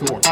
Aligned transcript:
Peptalk. 0.00 0.26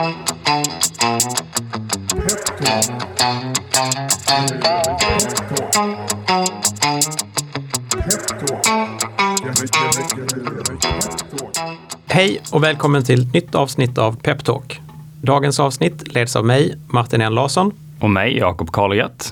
Hej 12.07 12.41
och 12.53 12.63
välkommen 12.63 13.05
till 13.05 13.23
ett 13.23 13.35
nytt 13.35 13.55
avsnitt 13.55 13.99
av 13.99 14.17
Peptalk. 14.17 14.81
Dagens 15.23 15.61
avsnitt 15.61 16.15
leds 16.15 16.37
av 16.37 16.45
mig, 16.45 16.75
Martin 16.87 17.21
N 17.21 17.35
Larsson. 17.35 17.73
Och 18.01 18.11
mig, 18.11 18.37
Jakob 18.37 18.73
Karlgert. 18.73 19.25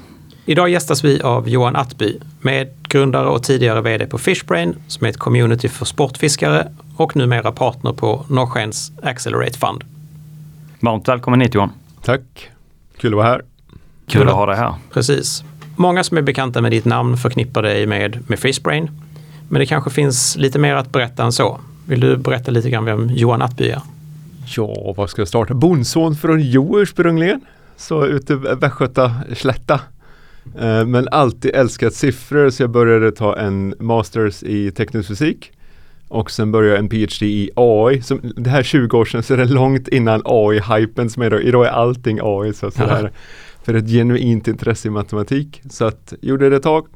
Idag 0.45 0.69
gästas 0.69 1.05
vi 1.05 1.23
av 1.23 1.49
Johan 1.49 1.77
Attby, 1.77 2.19
medgrundare 2.41 3.29
och 3.29 3.43
tidigare 3.43 3.81
vd 3.81 4.07
på 4.07 4.19
Fishbrain, 4.19 4.75
som 4.89 5.07
är 5.07 5.11
ett 5.11 5.19
community 5.19 5.69
för 5.69 5.85
sportfiskare 5.85 6.73
och 6.97 7.17
numera 7.17 7.53
partner 7.53 7.93
på 7.93 8.25
Norrskens 8.29 8.93
Accelerate 9.03 9.59
Fund. 9.59 9.96
Varmt 10.81 11.09
välkommen 11.09 11.41
hit 11.41 11.55
Johan. 11.55 11.71
Tack, 12.03 12.51
kul 12.99 13.13
att 13.13 13.17
vara 13.17 13.27
här. 13.27 13.43
Kul 14.09 14.29
att 14.29 14.35
ha 14.35 14.47
dig 14.47 14.57
här. 14.57 14.75
Precis. 14.93 15.45
Många 15.77 16.05
som 16.05 16.17
är 16.19 16.23
bekanta 16.23 16.61
med 16.63 16.71
ditt 16.73 16.85
namn 16.85 17.17
förknippar 17.17 17.63
dig 17.63 17.87
med, 17.87 18.19
med 18.31 18.39
Fishbrain. 18.39 18.91
Men 19.49 19.61
det 19.61 19.67
kanske 19.67 19.91
finns 19.91 20.37
lite 20.37 20.59
mer 20.59 20.75
att 20.75 20.93
berätta 20.93 21.25
än 21.25 21.33
så. 21.33 21.61
Vill 21.87 22.01
du 22.01 22.17
berätta 22.17 22.51
lite 22.51 22.71
grann 22.71 22.85
vem 22.85 23.11
Johan 23.11 23.43
Attby 23.43 23.69
är? 23.69 23.81
Ja, 24.57 24.95
vad 24.97 25.11
ska 25.11 25.21
jag 25.21 25.29
starta? 25.29 25.55
Bondson 25.55 26.15
från 26.17 26.41
Jo 26.43 26.81
ursprungligen. 26.81 27.41
Så 27.77 28.07
ute 28.07 28.33
i 28.33 28.37
Västgöta 28.37 29.13
slätta. 29.37 29.81
Eh, 30.59 30.87
Men 30.87 31.09
alltid 31.09 31.55
älskat 31.55 31.95
siffror 31.95 32.51
så 32.51 32.63
jag 32.63 32.71
började 32.71 33.13
ta 33.13 33.37
en 33.37 33.75
masters 33.81 34.43
i 34.43 34.71
teknisk 34.71 35.09
fysik. 35.09 35.53
Och 36.09 36.31
sen 36.31 36.53
började 36.53 36.79
en 36.79 36.89
PhD 36.89 37.27
i 37.27 37.51
AI. 37.57 38.03
Som, 38.03 38.21
det 38.37 38.51
här 38.51 38.59
är 38.59 38.63
20 38.63 38.99
år 38.99 39.05
sedan 39.05 39.23
så 39.23 39.35
är 39.35 39.39
det 39.39 39.45
långt 39.45 39.89
innan 39.89 40.23
AI-hypen 40.25 41.09
som 41.09 41.23
är 41.23 41.27
idag. 41.27 41.43
Idag 41.43 41.67
är 41.67 41.71
allting 41.71 42.19
AI. 42.23 42.53
Så, 42.53 42.71
så 42.71 42.85
här, 42.85 43.13
för 43.65 43.75
ett 43.75 43.89
genuint 43.89 44.49
intresse 44.49 44.89
i 44.89 44.91
matematik. 44.91 45.63
Så 45.71 45.85
att 45.85 46.15
gjorde 46.21 46.51
det 46.51 46.57
ett 46.57 46.63
tag. 46.63 46.87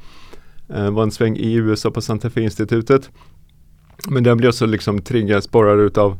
Eh, 0.69 0.91
var 0.91 1.03
en 1.03 1.11
sväng 1.11 1.37
i 1.37 1.53
USA 1.53 1.91
på 1.91 2.01
Santa 2.01 2.31
Fe-institutet. 2.31 3.11
Men 4.09 4.23
den 4.23 4.37
blev 4.37 4.53
så 4.53 4.67
liksom 4.67 5.03
triggad, 5.03 5.45
sporrad 5.45 5.81
utav 5.81 6.19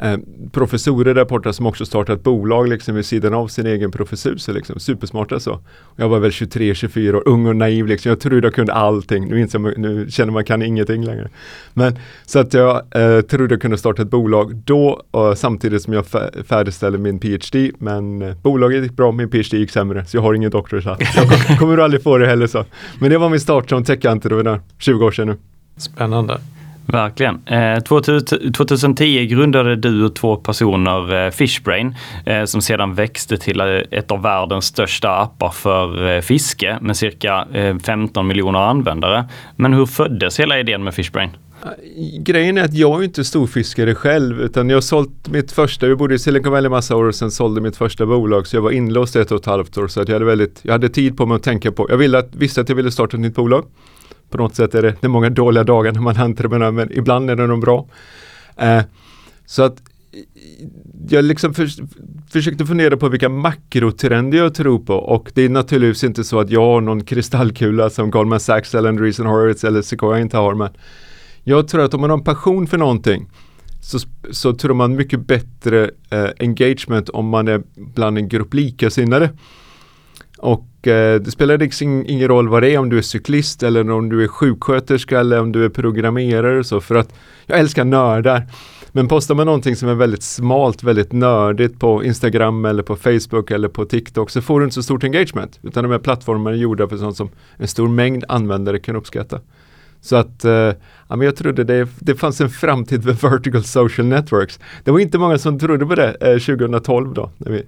eh, 0.00 0.16
professorer 0.52 1.14
där 1.14 1.24
borta 1.24 1.52
som 1.52 1.66
också 1.66 1.86
startat 1.86 2.22
bolag 2.22 2.68
liksom 2.68 2.94
vid 2.94 3.06
sidan 3.06 3.34
av 3.34 3.48
sin 3.48 3.66
egen 3.66 3.90
professur. 3.90 4.36
Så 4.36 4.52
liksom, 4.52 4.80
supersmarta 4.80 5.40
så. 5.40 5.52
Och 5.80 5.96
jag 5.96 6.08
var 6.08 6.18
väl 6.18 6.30
23-24 6.30 7.14
år, 7.14 7.22
ung 7.28 7.46
och 7.46 7.56
naiv 7.56 7.86
liksom. 7.86 8.08
Jag 8.08 8.20
trodde 8.20 8.46
jag 8.46 8.54
kunde 8.54 8.72
allting. 8.72 9.28
Nu, 9.28 9.40
inser 9.40 9.58
man, 9.58 9.74
nu 9.76 10.06
känner 10.10 10.32
man 10.32 10.44
kan 10.44 10.62
ingenting 10.62 11.04
längre. 11.04 11.28
Men 11.74 11.98
så 12.26 12.38
att 12.38 12.54
jag 12.54 12.82
eh, 12.90 13.20
trodde 13.20 13.54
jag 13.54 13.62
kunde 13.62 13.78
starta 13.78 14.02
ett 14.02 14.10
bolag 14.10 14.56
då 14.56 15.02
och 15.10 15.38
samtidigt 15.38 15.82
som 15.82 15.92
jag 15.92 16.06
färdigställde 16.46 16.98
min 16.98 17.18
PhD. 17.18 17.72
Men 17.78 18.22
eh, 18.22 18.34
bolaget 18.42 18.82
gick 18.82 18.92
bra, 18.92 19.12
min 19.12 19.30
PhD 19.30 19.56
gick 19.56 19.70
sämre. 19.70 20.04
Så 20.04 20.16
jag 20.16 20.22
har 20.22 20.34
ingen 20.34 20.50
doktorshatt. 20.50 21.00
Jag 21.48 21.58
kommer 21.58 21.78
aldrig 21.78 22.02
få 22.02 22.18
det 22.18 22.26
heller 22.26 22.46
så. 22.46 22.64
Men 23.00 23.10
det 23.10 23.18
var 23.18 23.28
min 23.28 23.40
start 23.40 23.68
som 23.68 23.84
tech-entreprenör, 23.84 24.60
20 24.78 25.06
år 25.06 25.10
sedan 25.10 25.28
nu. 25.28 25.36
Spännande. 25.76 26.40
Verkligen. 26.86 27.40
Eh, 27.46 27.80
2010 27.80 29.26
grundade 29.26 29.76
du 29.76 30.04
och 30.04 30.14
två 30.14 30.36
personer 30.36 31.26
eh, 31.26 31.30
Fishbrain 31.30 31.94
eh, 32.26 32.44
som 32.44 32.62
sedan 32.62 32.94
växte 32.94 33.36
till 33.36 33.60
eh, 33.60 33.66
ett 33.66 34.10
av 34.10 34.22
världens 34.22 34.64
största 34.64 35.16
appar 35.16 35.50
för 35.50 36.16
eh, 36.16 36.20
fiske 36.20 36.78
med 36.80 36.96
cirka 36.96 37.46
eh, 37.52 37.78
15 37.78 38.26
miljoner 38.26 38.58
användare. 38.58 39.24
Men 39.56 39.72
hur 39.72 39.86
föddes 39.86 40.40
hela 40.40 40.60
idén 40.60 40.84
med 40.84 40.94
Fishbrain? 40.94 41.30
Grejen 42.18 42.58
är 42.58 42.64
att 42.64 42.74
jag 42.74 43.00
är 43.00 43.04
inte 43.04 43.24
storfiskare 43.24 43.94
själv 43.94 44.40
utan 44.40 44.70
jag 44.70 44.76
har 44.76 44.80
sålt 44.80 45.28
mitt 45.28 45.52
första, 45.52 45.86
vi 45.86 45.94
bodde 45.94 46.14
i 46.14 46.18
Silicon 46.18 46.52
Valley 46.52 46.70
massa 46.70 46.96
år 46.96 47.04
och 47.04 47.14
sen 47.14 47.30
sålde 47.30 47.60
mitt 47.60 47.76
första 47.76 48.06
bolag 48.06 48.46
så 48.46 48.56
jag 48.56 48.62
var 48.62 48.70
inlåst 48.70 49.16
ett 49.16 49.32
och 49.32 49.40
ett 49.40 49.46
halvt 49.46 49.78
år 49.78 49.88
så 49.88 50.00
att 50.00 50.08
jag 50.08 50.14
hade 50.14 50.24
väldigt, 50.24 50.60
jag 50.62 50.72
hade 50.72 50.88
tid 50.88 51.16
på 51.16 51.26
mig 51.26 51.36
att 51.36 51.42
tänka 51.42 51.72
på, 51.72 51.86
jag 51.90 51.96
ville 51.96 52.18
att, 52.18 52.34
visste 52.34 52.60
att 52.60 52.68
jag 52.68 52.76
ville 52.76 52.90
starta 52.90 53.16
ett 53.16 53.20
nytt 53.20 53.34
bolag. 53.34 53.64
På 54.30 54.38
något 54.38 54.54
sätt 54.54 54.74
är 54.74 54.82
det, 54.82 54.94
det 55.00 55.06
är 55.06 55.08
många 55.08 55.30
dåliga 55.30 55.64
dagar 55.64 55.92
när 55.92 56.00
man 56.00 56.16
är 56.16 56.24
entreprenör 56.24 56.70
men 56.70 56.92
ibland 56.92 57.30
är 57.30 57.36
det 57.36 57.46
nog 57.46 57.60
bra. 57.60 57.86
Eh, 58.56 58.82
så 59.46 59.62
att 59.62 59.82
jag 61.08 61.24
liksom 61.24 61.54
för, 61.54 61.68
försökte 62.30 62.66
fundera 62.66 62.96
på 62.96 63.08
vilka 63.08 63.28
makrotrender 63.28 64.38
jag 64.38 64.54
tror 64.54 64.78
på 64.78 64.94
och 64.94 65.32
det 65.34 65.42
är 65.42 65.48
naturligtvis 65.48 66.04
inte 66.04 66.24
så 66.24 66.40
att 66.40 66.50
jag 66.50 66.66
har 66.66 66.80
någon 66.80 67.04
kristallkula 67.04 67.90
som 67.90 68.10
Goldman 68.10 68.40
Sachs 68.40 68.74
eller 68.74 68.88
Andreessen 68.88 69.26
Horowitz 69.26 69.64
eller 69.64 69.82
Sequoia 69.82 70.20
inte 70.20 70.36
har 70.36 70.54
men 70.54 70.68
jag 71.44 71.68
tror 71.68 71.84
att 71.84 71.94
om 71.94 72.00
man 72.00 72.10
har 72.10 72.18
en 72.18 72.24
passion 72.24 72.66
för 72.66 72.78
någonting 72.78 73.30
så, 73.80 73.98
så 74.30 74.52
tror 74.52 74.74
man 74.74 74.96
mycket 74.96 75.20
bättre 75.20 75.90
eh, 76.10 76.28
engagement 76.38 77.08
om 77.08 77.28
man 77.28 77.48
är 77.48 77.62
bland 77.76 78.18
en 78.18 78.28
grupp 78.28 78.54
likasinnade. 78.54 79.30
Och 80.38 80.66
Eh, 80.86 81.14
det 81.14 81.30
spelar 81.30 81.58
liksom 81.58 82.04
ingen 82.06 82.28
roll 82.28 82.48
vad 82.48 82.62
det 82.62 82.70
är 82.74 82.78
om 82.78 82.88
du 82.88 82.98
är 82.98 83.02
cyklist 83.02 83.62
eller 83.62 83.90
om 83.90 84.08
du 84.08 84.24
är 84.24 84.28
sjuksköterska 84.28 85.20
eller 85.20 85.40
om 85.40 85.52
du 85.52 85.64
är 85.64 85.68
programmerare 85.68 86.58
och 86.58 86.66
så 86.66 86.80
för 86.80 86.94
att 86.94 87.14
jag 87.46 87.58
älskar 87.58 87.84
nördar. 87.84 88.46
Men 88.92 89.08
postar 89.08 89.34
man 89.34 89.46
någonting 89.46 89.76
som 89.76 89.88
är 89.88 89.94
väldigt 89.94 90.22
smalt, 90.22 90.82
väldigt 90.82 91.12
nördigt 91.12 91.80
på 91.80 92.04
Instagram 92.04 92.64
eller 92.64 92.82
på 92.82 92.96
Facebook 92.96 93.50
eller 93.50 93.68
på 93.68 93.84
TikTok 93.84 94.30
så 94.30 94.42
får 94.42 94.60
du 94.60 94.64
inte 94.64 94.74
så 94.74 94.82
stort 94.82 95.04
engagement. 95.04 95.58
Utan 95.62 95.84
de 95.84 95.92
här 95.92 95.98
plattformarna 95.98 96.56
är 96.56 96.60
gjorda 96.60 96.88
för 96.88 96.96
sånt 96.96 97.16
som 97.16 97.30
en 97.56 97.68
stor 97.68 97.88
mängd 97.88 98.24
användare 98.28 98.78
kan 98.78 98.96
uppskatta. 98.96 99.40
Så 100.00 100.16
att 100.16 100.44
eh, 100.44 100.52
ja, 101.08 101.16
men 101.16 101.20
jag 101.20 101.36
trodde 101.36 101.64
det, 101.64 101.88
det 101.98 102.14
fanns 102.14 102.40
en 102.40 102.50
framtid 102.50 103.04
för 103.04 103.12
vertical 103.30 103.64
social 103.64 104.06
networks. 104.06 104.60
Det 104.84 104.90
var 104.90 104.98
inte 104.98 105.18
många 105.18 105.38
som 105.38 105.58
trodde 105.58 105.86
på 105.86 105.94
det 105.94 106.16
eh, 106.20 106.38
2012 106.38 107.14
då, 107.14 107.30
när 107.36 107.52
vi 107.52 107.62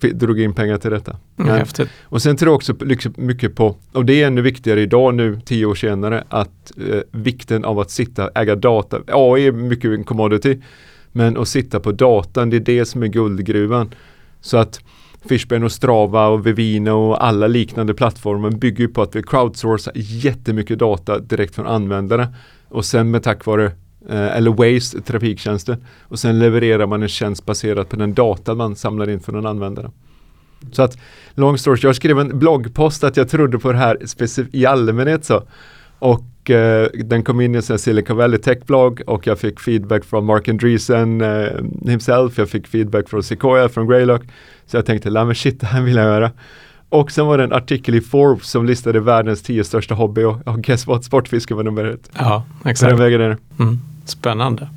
drog 0.00 0.40
in 0.40 0.54
pengar 0.54 0.76
till 0.76 0.90
detta. 0.90 1.16
Mm, 1.38 1.50
Häftigt. 1.50 1.88
och 2.02 2.22
sen 2.22 2.36
tror 2.36 2.50
jag 2.50 2.56
också 2.56 2.74
liksom 2.80 3.14
mycket 3.16 3.54
på, 3.54 3.76
och 3.92 4.04
det 4.04 4.22
är 4.22 4.26
ännu 4.26 4.42
viktigare 4.42 4.80
idag 4.80 5.14
nu, 5.14 5.40
tio 5.44 5.66
år 5.66 5.74
senare, 5.74 6.24
att 6.28 6.72
eh, 6.76 7.00
vikten 7.10 7.64
av 7.64 7.78
att 7.78 7.90
sitta, 7.90 8.30
äga 8.34 8.56
data. 8.56 9.00
AI 9.06 9.46
är 9.46 9.52
mycket 9.52 9.90
en 9.90 10.04
commodity, 10.04 10.60
men 11.12 11.36
att 11.36 11.48
sitta 11.48 11.80
på 11.80 11.92
datan, 11.92 12.50
det 12.50 12.56
är 12.56 12.60
det 12.60 12.84
som 12.84 13.02
är 13.02 13.06
guldgruvan. 13.06 13.94
Så 14.40 14.56
att 14.56 14.80
Fishbrain 15.28 15.64
och 15.64 15.72
Strava 15.72 16.28
och 16.28 16.46
Vivino 16.46 16.90
och 16.90 17.24
alla 17.24 17.46
liknande 17.46 17.94
plattformar 17.94 18.50
bygger 18.50 18.88
på 18.88 19.02
att 19.02 19.16
vi 19.16 19.22
crowdsourcar 19.22 19.92
jättemycket 19.94 20.78
data 20.78 21.18
direkt 21.18 21.54
från 21.54 21.66
användare. 21.66 22.28
Och 22.68 22.84
sen 22.84 23.10
med 23.10 23.22
tack 23.22 23.46
vare 23.46 23.72
Eh, 24.08 24.36
eller 24.36 24.50
Waze, 24.50 25.00
trafiktjänster. 25.00 25.76
Och 26.02 26.18
sen 26.18 26.38
levererar 26.38 26.86
man 26.86 27.02
en 27.02 27.08
tjänst 27.08 27.46
baserat 27.46 27.88
på 27.88 27.96
den 27.96 28.14
data 28.14 28.54
man 28.54 28.76
samlar 28.76 29.10
in 29.10 29.20
från 29.20 29.36
en 29.36 29.46
användare. 29.46 29.90
Så 30.72 30.82
att, 30.82 30.98
long 31.34 31.58
story 31.58 31.80
jag 31.82 31.96
skrev 31.96 32.18
en 32.18 32.38
bloggpost 32.38 33.04
att 33.04 33.16
jag 33.16 33.28
trodde 33.28 33.58
på 33.58 33.72
det 33.72 33.78
här 33.78 33.98
i 34.52 34.66
allmänhet 34.66 35.24
så. 35.24 35.42
Och 35.98 36.50
eh, 36.50 36.88
den 37.04 37.22
kom 37.22 37.40
in 37.40 37.54
i 37.54 37.58
en 37.70 37.78
Silicon 37.78 38.16
Valley 38.16 38.38
Tech-blogg 38.38 39.02
och 39.06 39.26
jag 39.26 39.38
fick 39.38 39.60
feedback 39.60 40.04
från 40.04 40.24
Mark 40.24 40.48
Andreessen 40.48 41.20
eh, 41.20 41.64
himself, 41.86 42.38
jag 42.38 42.48
fick 42.48 42.66
feedback 42.66 43.08
från 43.08 43.22
Sequoia, 43.22 43.68
från 43.68 43.88
Greylock. 43.88 44.22
Så 44.66 44.76
jag 44.76 44.86
tänkte, 44.86 45.10
la 45.10 45.24
men 45.24 45.34
shit, 45.34 45.60
det 45.60 45.66
här 45.66 45.82
vill 45.82 45.96
jag 45.96 46.04
göra. 46.04 46.30
Och 46.90 47.12
sen 47.12 47.26
var 47.26 47.38
det 47.38 47.44
en 47.44 47.52
artikel 47.52 47.94
i 47.94 48.00
Forbes 48.00 48.50
som 48.50 48.66
listade 48.66 49.00
världens 49.00 49.42
tio 49.42 49.64
största 49.64 49.94
hobby 49.94 50.24
och, 50.24 50.48
och 50.48 50.62
guess 50.62 50.86
what, 50.86 51.04
sportfiske 51.04 51.54
var 51.54 51.62
nummer 51.62 51.84
ett. 51.84 52.10
Ja, 52.18 52.44
den 52.62 52.70
exakt. 52.70 52.98
vägen 52.98 53.20
är. 53.20 53.36
Mm. 53.58 53.78
Spännande. 54.04 54.68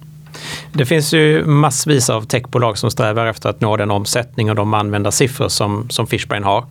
Det 0.74 0.86
finns 0.86 1.14
ju 1.14 1.46
massvis 1.46 2.10
av 2.10 2.22
techbolag 2.22 2.78
som 2.78 2.92
strävar 2.92 3.26
efter 3.26 3.50
att 3.50 3.62
nå 3.62 3.78
den 3.78 3.92
omsättning 3.92 4.50
och 4.50 4.56
de 4.56 4.74
användarsiffror 4.74 5.48
som, 5.48 5.90
som 5.90 6.08
Fishbrain 6.08 6.44
har. 6.44 6.66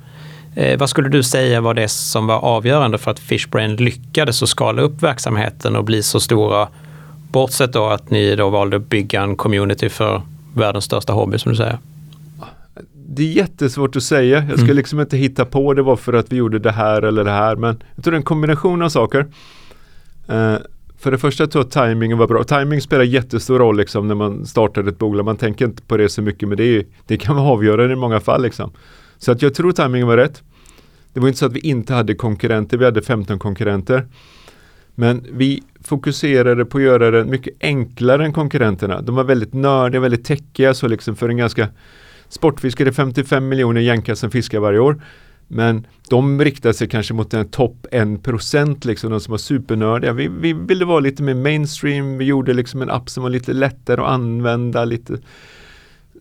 Eh, 0.54 0.78
vad 0.78 0.90
skulle 0.90 1.08
du 1.08 1.22
säga 1.22 1.60
var 1.60 1.74
det 1.74 1.88
som 1.88 2.26
var 2.26 2.38
avgörande 2.38 2.98
för 2.98 3.10
att 3.10 3.18
Fishbrain 3.18 3.76
lyckades 3.76 4.42
att 4.42 4.48
skala 4.48 4.82
upp 4.82 5.02
verksamheten 5.02 5.76
och 5.76 5.84
bli 5.84 6.02
så 6.02 6.20
stora? 6.20 6.68
Bortsett 7.30 7.72
då 7.72 7.86
att 7.86 8.10
ni 8.10 8.36
då 8.36 8.50
valde 8.50 8.76
att 8.76 8.88
bygga 8.88 9.22
en 9.22 9.36
community 9.36 9.88
för 9.88 10.22
världens 10.54 10.84
största 10.84 11.12
hobby 11.12 11.38
som 11.38 11.52
du 11.52 11.56
säger. 11.56 11.78
Det 13.14 13.22
är 13.22 13.32
jättesvårt 13.32 13.96
att 13.96 14.02
säga. 14.02 14.38
Jag 14.48 14.52
ska 14.58 14.64
Mm. 14.64 14.76
liksom 14.76 15.00
inte 15.00 15.16
hitta 15.16 15.44
på 15.44 15.74
det 15.74 15.82
var 15.82 15.96
för 15.96 16.12
att 16.12 16.32
vi 16.32 16.36
gjorde 16.36 16.58
det 16.58 16.70
här 16.72 17.02
eller 17.02 17.24
det 17.24 17.30
här. 17.30 17.56
Men 17.56 17.82
jag 17.94 18.04
tror 18.04 18.12
det 18.12 18.14
är 18.14 18.18
en 18.18 18.22
kombination 18.22 18.82
av 18.82 18.88
saker. 18.88 19.26
Eh, 20.28 20.54
för 20.98 21.10
det 21.10 21.18
första 21.18 21.46
tror 21.46 21.64
jag 21.64 21.66
att 21.82 21.88
timingen 21.90 22.18
var 22.18 22.26
bra. 22.28 22.44
Timing 22.44 22.80
spelar 22.80 23.04
jättestor 23.04 23.58
roll 23.58 23.76
liksom 23.76 24.08
när 24.08 24.14
man 24.14 24.46
startar 24.46 24.88
ett 24.88 24.98
bolag. 24.98 25.24
Man 25.24 25.36
tänker 25.36 25.64
inte 25.64 25.82
på 25.82 25.96
det 25.96 26.08
så 26.08 26.22
mycket 26.22 26.48
men 26.48 26.56
det, 26.58 26.64
är, 26.64 26.84
det 27.06 27.16
kan 27.16 27.36
vara 27.36 27.48
avgörande 27.48 27.92
i 27.92 27.96
många 27.96 28.20
fall. 28.20 28.42
Liksom. 28.42 28.70
Så 29.18 29.32
att 29.32 29.42
jag 29.42 29.54
tror 29.54 29.72
timingen 29.72 30.06
var 30.06 30.16
rätt. 30.16 30.42
Det 31.12 31.20
var 31.20 31.28
inte 31.28 31.38
så 31.38 31.46
att 31.46 31.52
vi 31.52 31.60
inte 31.60 31.94
hade 31.94 32.14
konkurrenter. 32.14 32.78
Vi 32.78 32.84
hade 32.84 33.02
15 33.02 33.38
konkurrenter. 33.38 34.06
Men 34.94 35.26
vi 35.32 35.62
fokuserade 35.84 36.64
på 36.64 36.78
att 36.78 36.84
göra 36.84 37.10
det 37.10 37.24
mycket 37.24 37.54
enklare 37.60 38.24
än 38.24 38.32
konkurrenterna. 38.32 39.00
De 39.02 39.14
var 39.14 39.24
väldigt 39.24 39.52
nördiga, 39.52 40.00
väldigt 40.00 40.24
techiga. 40.24 40.74
Så 40.74 40.88
liksom 40.88 41.16
för 41.16 41.28
en 41.28 41.36
ganska 41.36 41.68
Sportfiskare 42.32 42.92
55 42.92 43.48
miljoner 43.48 43.80
jänkar 43.80 44.14
som 44.14 44.30
fiskar 44.30 44.60
varje 44.60 44.78
år. 44.78 45.02
Men 45.48 45.86
de 46.08 46.44
riktar 46.44 46.72
sig 46.72 46.88
kanske 46.88 47.14
mot 47.14 47.30
den 47.30 47.48
topp 47.48 47.86
1% 47.92 48.86
liksom, 48.86 49.10
de 49.10 49.20
som 49.20 49.30
var 49.30 49.38
supernördiga. 49.38 50.12
Vi, 50.12 50.28
vi 50.28 50.52
ville 50.52 50.84
vara 50.84 51.00
lite 51.00 51.22
mer 51.22 51.34
mainstream, 51.34 52.18
vi 52.18 52.24
gjorde 52.24 52.52
liksom 52.52 52.82
en 52.82 52.90
app 52.90 53.10
som 53.10 53.22
var 53.22 53.30
lite 53.30 53.52
lättare 53.52 54.00
att 54.00 54.08
använda, 54.08 54.84
lite 54.84 55.18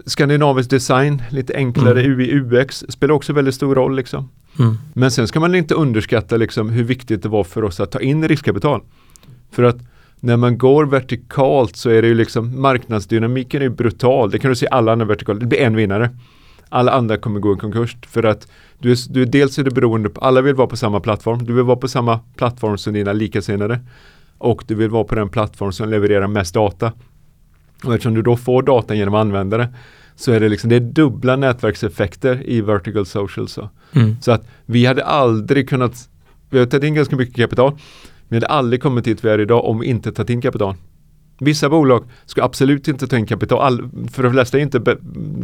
skandinavisk 0.05 0.69
design, 0.69 1.23
lite 1.29 1.55
enklare 1.55 2.01
Mm. 2.01 2.19
UI, 2.19 2.33
UX 2.33 2.83
spelar 2.89 3.13
också 3.13 3.33
väldigt 3.33 3.55
stor 3.55 3.75
roll. 3.75 3.95
Liksom. 3.95 4.29
Mm. 4.59 4.77
Men 4.93 5.11
sen 5.11 5.27
ska 5.27 5.39
man 5.39 5.55
inte 5.55 5.75
underskatta 5.75 6.37
liksom, 6.37 6.69
hur 6.69 6.83
viktigt 6.83 7.23
det 7.23 7.29
var 7.29 7.43
för 7.43 7.63
oss 7.63 7.79
att 7.79 7.91
ta 7.91 7.99
in 7.99 8.27
riskkapital. 8.27 8.81
För 9.51 9.63
att 9.63 9.77
när 10.23 10.37
man 10.37 10.57
går 10.57 10.85
vertikalt 10.85 11.75
så 11.75 11.89
är 11.89 12.01
det 12.01 12.07
ju 12.07 12.15
liksom 12.15 12.61
marknadsdynamiken 12.61 13.61
är 13.61 13.69
brutal. 13.69 14.31
Det 14.31 14.39
kan 14.39 14.49
du 14.49 14.55
se 14.55 14.67
alla 14.71 14.91
andra 14.91 15.05
vertikaler. 15.05 15.39
Det 15.39 15.45
blir 15.45 15.59
en 15.59 15.75
vinnare. 15.75 16.09
Alla 16.69 16.91
andra 16.91 17.17
kommer 17.17 17.39
gå 17.39 17.53
i 17.53 17.57
konkurs 17.57 17.97
för 18.07 18.23
att 18.23 18.47
du 18.79 18.91
är, 18.91 18.97
du 19.09 19.25
dels 19.25 19.57
är 19.59 19.63
det 19.63 19.71
beroende 19.71 20.09
på, 20.09 20.21
alla 20.21 20.41
vill 20.41 20.55
vara 20.55 20.67
på 20.67 20.77
samma 20.77 20.99
plattform. 20.99 21.45
Du 21.45 21.53
vill 21.53 21.63
vara 21.63 21.77
på 21.77 21.87
samma 21.87 22.19
plattform 22.35 22.77
som 22.77 22.93
dina 22.93 23.13
likasinnade 23.13 23.79
och 24.37 24.63
du 24.67 24.75
vill 24.75 24.89
vara 24.89 25.03
på 25.03 25.15
den 25.15 25.29
plattform 25.29 25.71
som 25.71 25.89
levererar 25.89 26.27
mest 26.27 26.53
data. 26.53 26.91
Och 27.83 27.93
eftersom 27.93 28.13
du 28.13 28.21
då 28.21 28.37
får 28.37 28.63
data 28.63 28.95
genom 28.95 29.15
användare 29.15 29.67
så 30.15 30.31
är 30.31 30.39
det 30.39 30.49
liksom 30.49 30.69
det 30.69 30.75
är 30.75 30.79
dubbla 30.79 31.35
nätverkseffekter 31.35 32.49
i 32.49 32.61
vertical 32.61 33.05
social. 33.05 33.47
Så. 33.47 33.69
Mm. 33.91 34.15
Så 34.21 34.31
att 34.31 34.47
vi 34.65 34.85
hade 34.85 35.05
aldrig 35.05 35.69
kunnat, 35.69 36.09
vi 36.49 36.59
har 36.59 36.65
tagit 36.65 36.83
in 36.83 36.93
ganska 36.93 37.15
mycket 37.15 37.35
kapital, 37.35 37.77
vi 38.31 38.35
hade 38.37 38.47
aldrig 38.47 38.81
kommit 38.81 39.05
dit 39.05 39.23
vi 39.23 39.29
är 39.29 39.39
idag 39.39 39.65
om 39.65 39.79
vi 39.79 39.87
inte 39.87 40.11
tagit 40.11 40.29
in 40.29 40.41
kapital. 40.41 40.75
Vissa 41.39 41.69
bolag 41.69 42.03
ska 42.25 42.43
absolut 42.43 42.87
inte 42.87 43.07
ta 43.07 43.17
in 43.17 43.25
kapital, 43.25 43.59
All, 43.59 43.89
för 44.11 44.23
de 44.23 44.31
flesta 44.31 44.57
är 44.57 44.61
inte 44.61 44.79
be, 44.79 44.97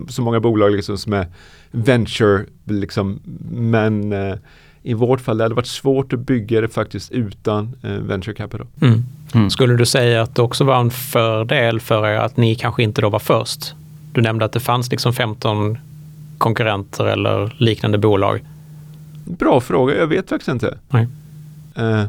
så 0.10 0.22
många 0.22 0.40
bolag 0.40 0.72
liksom 0.72 0.98
som 0.98 1.14
är 1.14 1.28
venture, 1.72 2.46
liksom, 2.66 3.20
men 3.52 4.14
eh, 4.14 4.36
i 4.84 4.94
vårt 4.94 5.22
fall 5.22 5.38
det 5.38 5.44
hade 5.44 5.56
varit 5.56 5.68
svårt 5.68 6.14
att 6.14 6.20
bygga 6.20 6.62
det 6.62 6.68
faktiskt 6.68 7.12
utan 7.12 7.76
eh, 7.84 7.92
venture 7.92 8.36
capital. 8.36 8.68
Mm. 8.82 9.04
Mm. 9.34 9.50
Skulle 9.50 9.76
du 9.76 9.86
säga 9.86 10.22
att 10.22 10.36
det 10.36 10.42
också 10.42 10.64
var 10.64 10.80
en 10.80 10.92
fördel 10.92 11.80
för 11.80 12.08
er 12.08 12.18
att 12.18 12.38
ni 12.38 12.56
kanske 12.56 12.84
inte 12.84 13.02
då 13.02 13.10
var 13.10 13.20
först? 13.20 13.76
Du 14.12 14.22
nämnde 14.22 14.46
att 14.46 14.52
det 14.52 14.60
fanns 14.60 14.92
liksom 14.92 15.14
15 15.14 15.78
konkurrenter 16.38 17.06
eller 17.06 17.56
liknande 17.58 17.98
bolag. 17.98 18.44
Bra 19.26 19.62
fråga, 19.62 19.96
jag 19.96 20.08
vet 20.08 20.30
faktiskt 20.30 20.50
inte. 20.50 20.78
Nej. 20.90 21.08
Eh, 21.76 22.04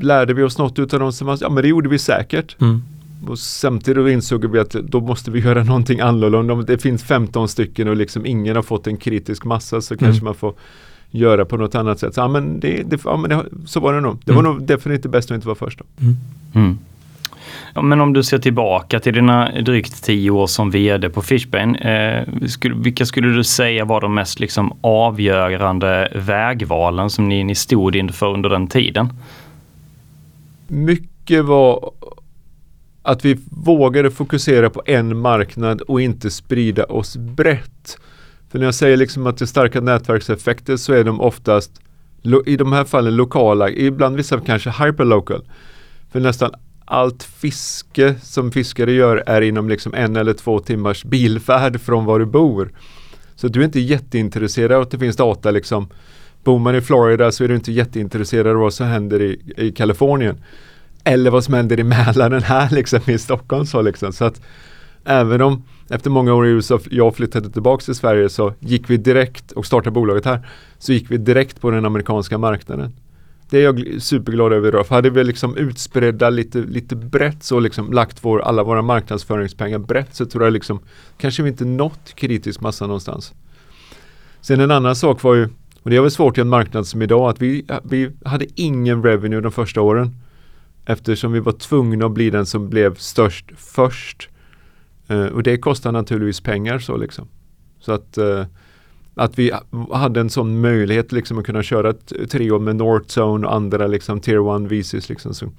lärde 0.00 0.34
vi 0.34 0.42
oss 0.42 0.58
något 0.58 0.78
utav 0.78 1.00
de 1.00 1.12
som 1.12 1.26
var, 1.26 1.38
ja 1.40 1.48
men 1.50 1.62
det 1.62 1.68
gjorde 1.68 1.88
vi 1.88 1.98
säkert. 1.98 2.60
Mm. 2.60 2.82
Och 3.28 3.38
samtidigt 3.38 4.08
insåg 4.12 4.44
vi 4.50 4.58
att 4.58 4.70
då 4.70 5.00
måste 5.00 5.30
vi 5.30 5.40
göra 5.40 5.62
någonting 5.64 6.00
annorlunda. 6.00 6.52
Om 6.54 6.64
det 6.64 6.78
finns 6.78 7.02
15 7.04 7.48
stycken 7.48 7.88
och 7.88 7.96
liksom 7.96 8.26
ingen 8.26 8.56
har 8.56 8.62
fått 8.62 8.86
en 8.86 8.96
kritisk 8.96 9.44
massa 9.44 9.80
så 9.80 9.96
kanske 9.96 10.14
Mm. 10.20 10.24
man 10.24 10.34
får 10.34 10.54
göra 11.10 11.44
på 11.44 11.56
något 11.56 11.74
annat 11.74 11.98
sätt. 11.98 12.14
Så, 12.14 12.20
ja, 12.20 12.28
men 12.28 12.60
det, 12.60 12.82
det, 12.86 13.00
ja, 13.04 13.16
men 13.16 13.30
det, 13.30 13.44
så 13.66 13.80
var 13.80 13.92
det 13.94 14.00
nog. 14.00 14.18
Det 14.24 14.32
var 14.32 14.40
Mm. 14.40 14.52
nog 14.52 14.62
definitivt 14.66 15.12
bäst 15.12 15.30
att 15.30 15.34
inte 15.34 15.46
vara 15.46 15.56
först. 15.58 15.78
Då. 15.78 15.84
Mm. 16.60 16.78
Ja, 17.74 17.82
men 17.82 18.00
om 18.00 18.12
du 18.12 18.22
ser 18.22 18.38
tillbaka 18.38 19.00
till 19.00 19.14
dina 19.14 19.50
drygt 19.62 20.04
tio 20.04 20.30
år 20.30 20.46
som 20.46 20.70
vd 20.70 21.10
på 21.10 21.22
Fishbane, 21.22 21.78
eh, 21.78 22.46
skulle, 22.46 22.74
vilka 22.74 23.06
skulle 23.06 23.28
du 23.28 23.44
säga 23.44 23.84
var 23.84 24.00
de 24.00 24.14
mest 24.14 24.40
liksom, 24.40 24.72
avgörande 24.80 26.08
vägvalen 26.14 27.10
som 27.10 27.28
ni, 27.28 27.44
ni 27.44 27.54
stod 27.54 27.96
inför 27.96 28.26
under 28.34 28.50
den 28.50 28.66
tiden? 28.66 29.08
Mycket 30.68 31.44
var 31.44 31.92
att 33.02 33.24
vi 33.24 33.38
vågade 33.50 34.10
fokusera 34.10 34.70
på 34.70 34.82
en 34.86 35.18
marknad 35.18 35.80
och 35.80 36.00
inte 36.00 36.30
sprida 36.30 36.84
oss 36.84 37.16
brett. 37.16 37.98
För 38.50 38.58
när 38.58 38.66
jag 38.66 38.74
säger 38.74 38.96
liksom 38.96 39.26
att 39.26 39.38
det 39.38 39.44
är 39.44 39.46
starka 39.46 39.80
nätverkseffekter 39.80 40.76
så 40.76 40.92
är 40.92 41.04
de 41.04 41.20
oftast 41.20 41.80
i 42.46 42.56
de 42.56 42.72
här 42.72 42.84
fallen 42.84 43.16
lokala, 43.16 43.70
ibland 43.70 44.16
vissa 44.16 44.40
kanske 44.40 44.70
hyperlocal. 44.70 45.44
För 46.12 46.20
nästan 46.20 46.50
allt 46.84 47.22
fiske 47.22 48.14
som 48.22 48.52
fiskare 48.52 48.92
gör 48.92 49.16
är 49.26 49.40
inom 49.40 49.68
liksom 49.68 49.94
en 49.94 50.16
eller 50.16 50.32
två 50.32 50.60
timmars 50.60 51.04
bilfärd 51.04 51.80
från 51.80 52.04
var 52.04 52.18
du 52.18 52.26
bor. 52.26 52.72
Så 53.34 53.48
du 53.48 53.60
är 53.60 53.64
inte 53.64 53.80
jätteintresserad 53.80 54.72
av 54.72 54.82
att 54.82 54.90
det 54.90 54.98
finns 54.98 55.16
data 55.16 55.50
liksom. 55.50 55.88
Bor 56.44 56.58
man 56.58 56.76
i 56.76 56.80
Florida 56.80 57.32
så 57.32 57.44
är 57.44 57.48
du 57.48 57.54
inte 57.54 57.72
jätteintresserad 57.72 58.46
av 58.46 58.56
vad 58.56 58.74
som 58.74 58.86
händer 58.86 59.22
i, 59.22 59.40
i 59.56 59.72
Kalifornien. 59.72 60.42
Eller 61.04 61.30
vad 61.30 61.44
som 61.44 61.54
händer 61.54 61.80
i 61.80 61.84
Mälaren 61.84 62.42
här 62.42 62.70
liksom 62.70 63.00
i 63.06 63.18
Stockholm. 63.18 63.66
Så, 63.66 63.82
liksom. 63.82 64.12
så 64.12 64.24
att 64.24 64.40
även 65.04 65.42
om 65.42 65.62
efter 65.90 66.10
många 66.10 66.34
år 66.34 66.46
i 66.46 66.50
USA 66.50 66.80
jag 66.90 67.16
flyttade 67.16 67.50
tillbaka 67.50 67.84
till 67.84 67.94
Sverige 67.94 68.28
så 68.28 68.52
gick 68.60 68.90
vi 68.90 68.96
direkt 68.96 69.52
och 69.52 69.66
startade 69.66 69.90
bolaget 69.90 70.24
här. 70.24 70.46
Så 70.78 70.92
gick 70.92 71.10
vi 71.10 71.16
direkt 71.16 71.60
på 71.60 71.70
den 71.70 71.84
amerikanska 71.84 72.38
marknaden. 72.38 72.92
Det 73.50 73.58
är 73.58 73.62
jag 73.62 74.02
superglad 74.02 74.52
över 74.52 74.68
idag. 74.68 74.86
För 74.86 74.94
hade 74.94 75.10
vi 75.10 75.24
liksom 75.24 75.56
utspridda 75.56 76.30
lite, 76.30 76.58
lite 76.58 76.96
brett 76.96 77.44
så 77.44 77.60
liksom 77.60 77.92
lagt 77.92 78.24
vår, 78.24 78.40
alla 78.40 78.62
våra 78.62 78.82
marknadsföringspengar 78.82 79.78
brett 79.78 80.14
så 80.14 80.26
tror 80.26 80.44
jag 80.44 80.52
liksom 80.52 80.80
kanske 81.18 81.42
vi 81.42 81.48
inte 81.48 81.64
nått 81.64 82.14
kritisk 82.14 82.60
massa 82.60 82.86
någonstans. 82.86 83.32
Sen 84.40 84.60
en 84.60 84.70
annan 84.70 84.96
sak 84.96 85.22
var 85.22 85.34
ju, 85.34 85.48
och 85.84 85.90
det 85.90 85.96
är 85.96 86.00
väl 86.00 86.10
svårt 86.10 86.38
i 86.38 86.40
en 86.40 86.48
marknad 86.48 86.86
som 86.86 87.02
idag, 87.02 87.30
att 87.30 87.42
vi, 87.42 87.66
vi 87.82 88.10
hade 88.24 88.46
ingen 88.54 89.02
revenue 89.02 89.40
de 89.40 89.52
första 89.52 89.80
åren. 89.80 90.16
Eftersom 90.86 91.32
vi 91.32 91.40
var 91.40 91.52
tvungna 91.52 92.06
att 92.06 92.12
bli 92.12 92.30
den 92.30 92.46
som 92.46 92.68
blev 92.68 92.94
störst 92.94 93.52
först. 93.56 94.28
Eh, 95.08 95.24
och 95.24 95.42
det 95.42 95.56
kostar 95.56 95.92
naturligtvis 95.92 96.40
pengar 96.40 96.78
så 96.78 96.96
liksom. 96.96 97.28
Så 97.80 97.92
att, 97.92 98.18
eh, 98.18 98.44
att 99.14 99.38
vi 99.38 99.52
hade 99.92 100.20
en 100.20 100.30
sån 100.30 100.60
möjlighet 100.60 101.12
liksom 101.12 101.38
att 101.38 101.46
kunna 101.46 101.62
köra 101.62 101.90
ett 101.90 102.12
tre 102.30 102.50
år 102.50 102.58
med 102.58 102.76
Northzone 102.76 103.46
och 103.46 103.54
andra 103.54 103.86
liksom 103.86 104.20
tier 104.20 104.56
1 104.56 104.72
VCs 104.72 105.08
liksom. 105.08 105.34
Så 105.34 105.52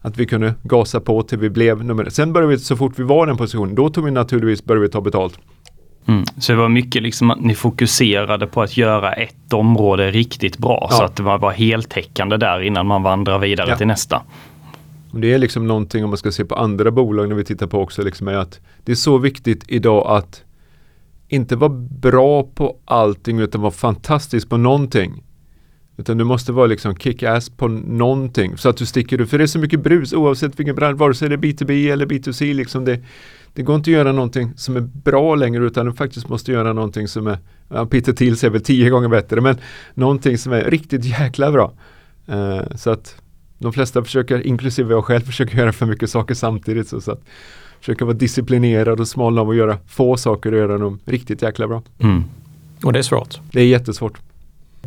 att 0.00 0.18
vi 0.18 0.26
kunde 0.26 0.54
gasa 0.62 1.00
på 1.00 1.22
till 1.22 1.38
vi 1.38 1.50
blev 1.50 1.84
nummer 1.84 2.08
Sen 2.10 2.32
började 2.32 2.52
vi, 2.52 2.58
så 2.58 2.76
fort 2.76 2.98
vi 2.98 3.02
var 3.02 3.26
i 3.26 3.28
den 3.28 3.36
positionen, 3.36 3.74
då 3.74 3.90
tog 3.90 4.04
vi 4.04 4.10
naturligtvis, 4.10 4.64
började 4.64 4.86
vi 4.86 4.92
ta 4.92 5.00
betalt. 5.00 5.38
Mm. 6.06 6.24
Så 6.38 6.52
det 6.52 6.58
var 6.58 6.68
mycket 6.68 7.02
liksom 7.02 7.30
att 7.30 7.40
ni 7.40 7.54
fokuserade 7.54 8.46
på 8.46 8.62
att 8.62 8.76
göra 8.76 9.12
ett 9.12 9.52
område 9.52 10.10
riktigt 10.10 10.58
bra 10.58 10.88
så 10.90 11.02
Ja. 11.02 11.04
att 11.06 11.16
det 11.16 11.22
var, 11.22 11.38
var 11.38 11.50
heltäckande 11.52 12.36
där 12.36 12.60
innan 12.62 12.86
man 12.86 13.02
vandrar 13.02 13.38
vidare 13.38 13.70
Ja. 13.70 13.76
till 13.76 13.86
nästa. 13.86 14.22
Och 15.12 15.20
det 15.20 15.32
är 15.34 15.38
liksom 15.38 15.66
någonting 15.66 16.04
om 16.04 16.10
man 16.10 16.16
ska 16.16 16.32
se 16.32 16.44
på 16.44 16.54
andra 16.54 16.90
bolag 16.90 17.28
när 17.28 17.36
vi 17.36 17.44
tittar 17.44 17.66
på 17.66 17.80
också 17.80 18.02
liksom 18.02 18.28
är 18.28 18.34
att 18.34 18.60
det 18.84 18.92
är 18.92 18.96
så 18.96 19.18
viktigt 19.18 19.64
idag 19.68 20.06
att 20.16 20.42
inte 21.28 21.56
vara 21.56 21.70
bra 22.00 22.42
på 22.42 22.76
allting 22.84 23.38
utan 23.38 23.60
vara 23.60 23.72
fantastisk 23.72 24.48
på 24.48 24.56
någonting. 24.56 25.22
Utan 26.00 26.18
du 26.18 26.24
måste 26.24 26.52
vara 26.52 26.66
liksom 26.66 26.96
kick-ass 26.96 27.50
på 27.50 27.68
någonting 27.68 28.56
så 28.56 28.68
att 28.68 28.76
du 28.76 28.86
sticker 28.86 29.20
ut. 29.20 29.30
För 29.30 29.38
det 29.38 29.44
är 29.44 29.46
så 29.46 29.58
mycket 29.58 29.80
brus 29.80 30.12
oavsett 30.12 30.58
vilken 30.58 30.74
bransch, 30.74 30.98
vare 30.98 31.14
sig 31.14 31.28
det 31.28 31.34
är 31.34 31.38
B2B 31.38 31.92
eller 31.92 32.06
B2C. 32.06 32.54
Liksom 32.54 32.84
det, 32.84 33.00
det 33.54 33.62
går 33.62 33.76
inte 33.76 33.90
att 33.90 33.94
göra 33.94 34.12
någonting 34.12 34.52
som 34.56 34.76
är 34.76 34.80
bra 34.80 35.34
längre 35.34 35.66
utan 35.66 35.86
du 35.86 35.92
faktiskt 35.92 36.28
måste 36.28 36.52
göra 36.52 36.72
någonting 36.72 37.08
som 37.08 37.26
är, 37.26 37.38
ja, 37.68 37.86
Peter 37.86 38.12
Thiel 38.12 38.36
säger 38.36 38.50
väl 38.50 38.60
tio 38.60 38.90
gånger 38.90 39.08
bättre, 39.08 39.40
men 39.40 39.56
någonting 39.94 40.38
som 40.38 40.52
är 40.52 40.64
riktigt 40.64 41.04
jäkla 41.04 41.52
bra. 41.52 41.72
Eh, 42.26 42.76
så 42.76 42.90
att 42.90 43.16
de 43.58 43.72
flesta 43.72 44.04
försöker, 44.04 44.46
inklusive 44.46 44.94
jag 44.94 45.04
själv, 45.04 45.20
försöker 45.26 45.58
göra 45.58 45.72
för 45.72 45.86
mycket 45.86 46.10
saker 46.10 46.34
samtidigt. 46.34 46.88
Så, 46.88 47.00
så 47.00 47.12
att 47.12 47.22
försöka 47.80 48.04
vara 48.04 48.16
disciplinerad 48.16 49.00
och 49.00 49.08
smal 49.08 49.38
av 49.38 49.50
att 49.50 49.56
göra 49.56 49.78
få 49.86 50.16
saker 50.16 50.52
och 50.52 50.58
göra 50.58 50.78
dem 50.78 50.98
riktigt 51.04 51.42
jäkla 51.42 51.68
bra. 51.68 51.82
Mm. 51.98 52.24
Och 52.84 52.92
det 52.92 52.98
är 52.98 53.02
svårt. 53.02 53.40
Det 53.52 53.60
är 53.60 53.66
jättesvårt. 53.66 54.29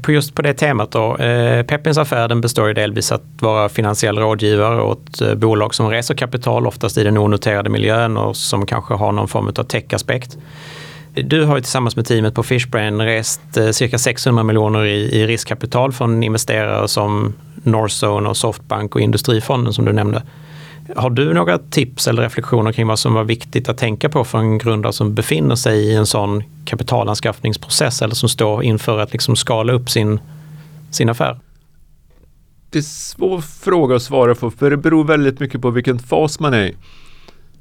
På 0.02 0.12
just 0.12 0.36
på 0.36 0.42
det 0.42 0.54
temat 0.54 0.92
då, 0.92 1.18
eh, 1.18 1.64
Peppins 1.64 1.98
affär 1.98 2.28
den 2.28 2.42
består 2.42 2.68
ju 2.68 2.74
delvis 2.74 3.12
att 3.12 3.24
vara 3.40 3.70
finansiell 3.70 4.18
rådgivare 4.18 4.82
åt 4.82 5.22
eh, 5.22 5.36
bolag 5.36 5.76
som 5.76 5.90
reser 5.90 6.16
kapital, 6.16 6.68
oftast 6.68 6.98
i 6.98 7.04
den 7.04 7.18
onoterade 7.18 7.70
miljön 7.70 8.18
och 8.18 8.38
som 8.38 8.66
kanske 8.66 8.94
har 8.94 9.12
någon 9.12 9.28
form 9.28 9.48
av 9.48 9.64
tech-aspekt. 9.64 10.38
Du 11.16 11.46
har 11.46 11.56
ju 11.56 11.62
tillsammans 11.62 11.96
med 11.96 12.06
teamet 12.06 12.36
på 12.36 12.44
Fishbrain 12.44 13.02
rest 13.02 13.58
eh, 13.58 13.70
cirka 13.70 13.98
600 13.98 14.44
miljoner 14.44 14.86
i, 14.86 15.22
i 15.22 15.28
riskkapital 15.28 15.92
från 15.92 16.24
investerare 16.24 16.88
som 16.88 17.34
Northzone 17.64 18.30
och 18.30 18.38
Softbank 18.38 18.96
och 18.96 19.02
Industrifonden 19.02 19.74
som 19.74 19.86
du 19.86 19.94
nämnde. 19.94 20.22
Har 20.96 21.10
du 21.10 21.34
några 21.34 21.58
tips 21.58 22.08
eller 22.08 22.22
reflektioner 22.22 22.72
kring 22.72 22.88
vad 22.88 23.00
som 23.00 23.14
var 23.14 23.24
viktigt 23.24 23.70
att 23.70 23.78
tänka 23.78 24.10
på 24.10 24.24
för 24.24 24.38
en 24.38 24.58
grundare 24.58 24.94
som 24.94 25.16
befinner 25.16 25.56
sig 25.56 25.80
i 25.80 25.96
en 25.96 26.06
sån 26.06 26.44
kapitalanskaffningsprocess 26.66 28.02
eller 28.02 28.16
som 28.16 28.30
står 28.30 28.64
inför 28.64 29.00
att 29.00 29.12
liksom 29.14 29.36
skala 29.36 29.74
upp 29.74 29.90
sin, 29.90 30.20
sin 30.92 31.10
affär? 31.10 31.40
Det 32.70 32.80
är 32.80 32.84
svår 32.84 33.42
fråga 33.42 33.96
att 33.96 34.02
svara 34.02 34.36
på 34.36 34.52
för 34.52 34.70
det 34.70 34.78
beror 34.78 35.04
väldigt 35.04 35.40
mycket 35.40 35.62
på 35.62 35.70
vilken 35.70 36.00
fas 36.00 36.40
man 36.40 36.54
är 36.54 36.66
i. 36.66 36.76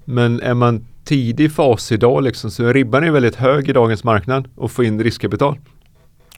Men 0.04 0.40
är 0.40 0.54
man 0.54 0.86
tidig 1.04 1.52
fas 1.52 1.92
idag 1.92 2.22
liksom, 2.22 2.50
så 2.50 2.64
är 2.64 2.74
ribban 2.74 3.04
är 3.04 3.10
väldigt 3.10 3.36
hög 3.36 3.68
i 3.68 3.72
dagens 3.72 4.04
marknad 4.04 4.48
att 4.60 4.72
få 4.72 4.84
in 4.84 5.02
riskkapital. 5.02 5.58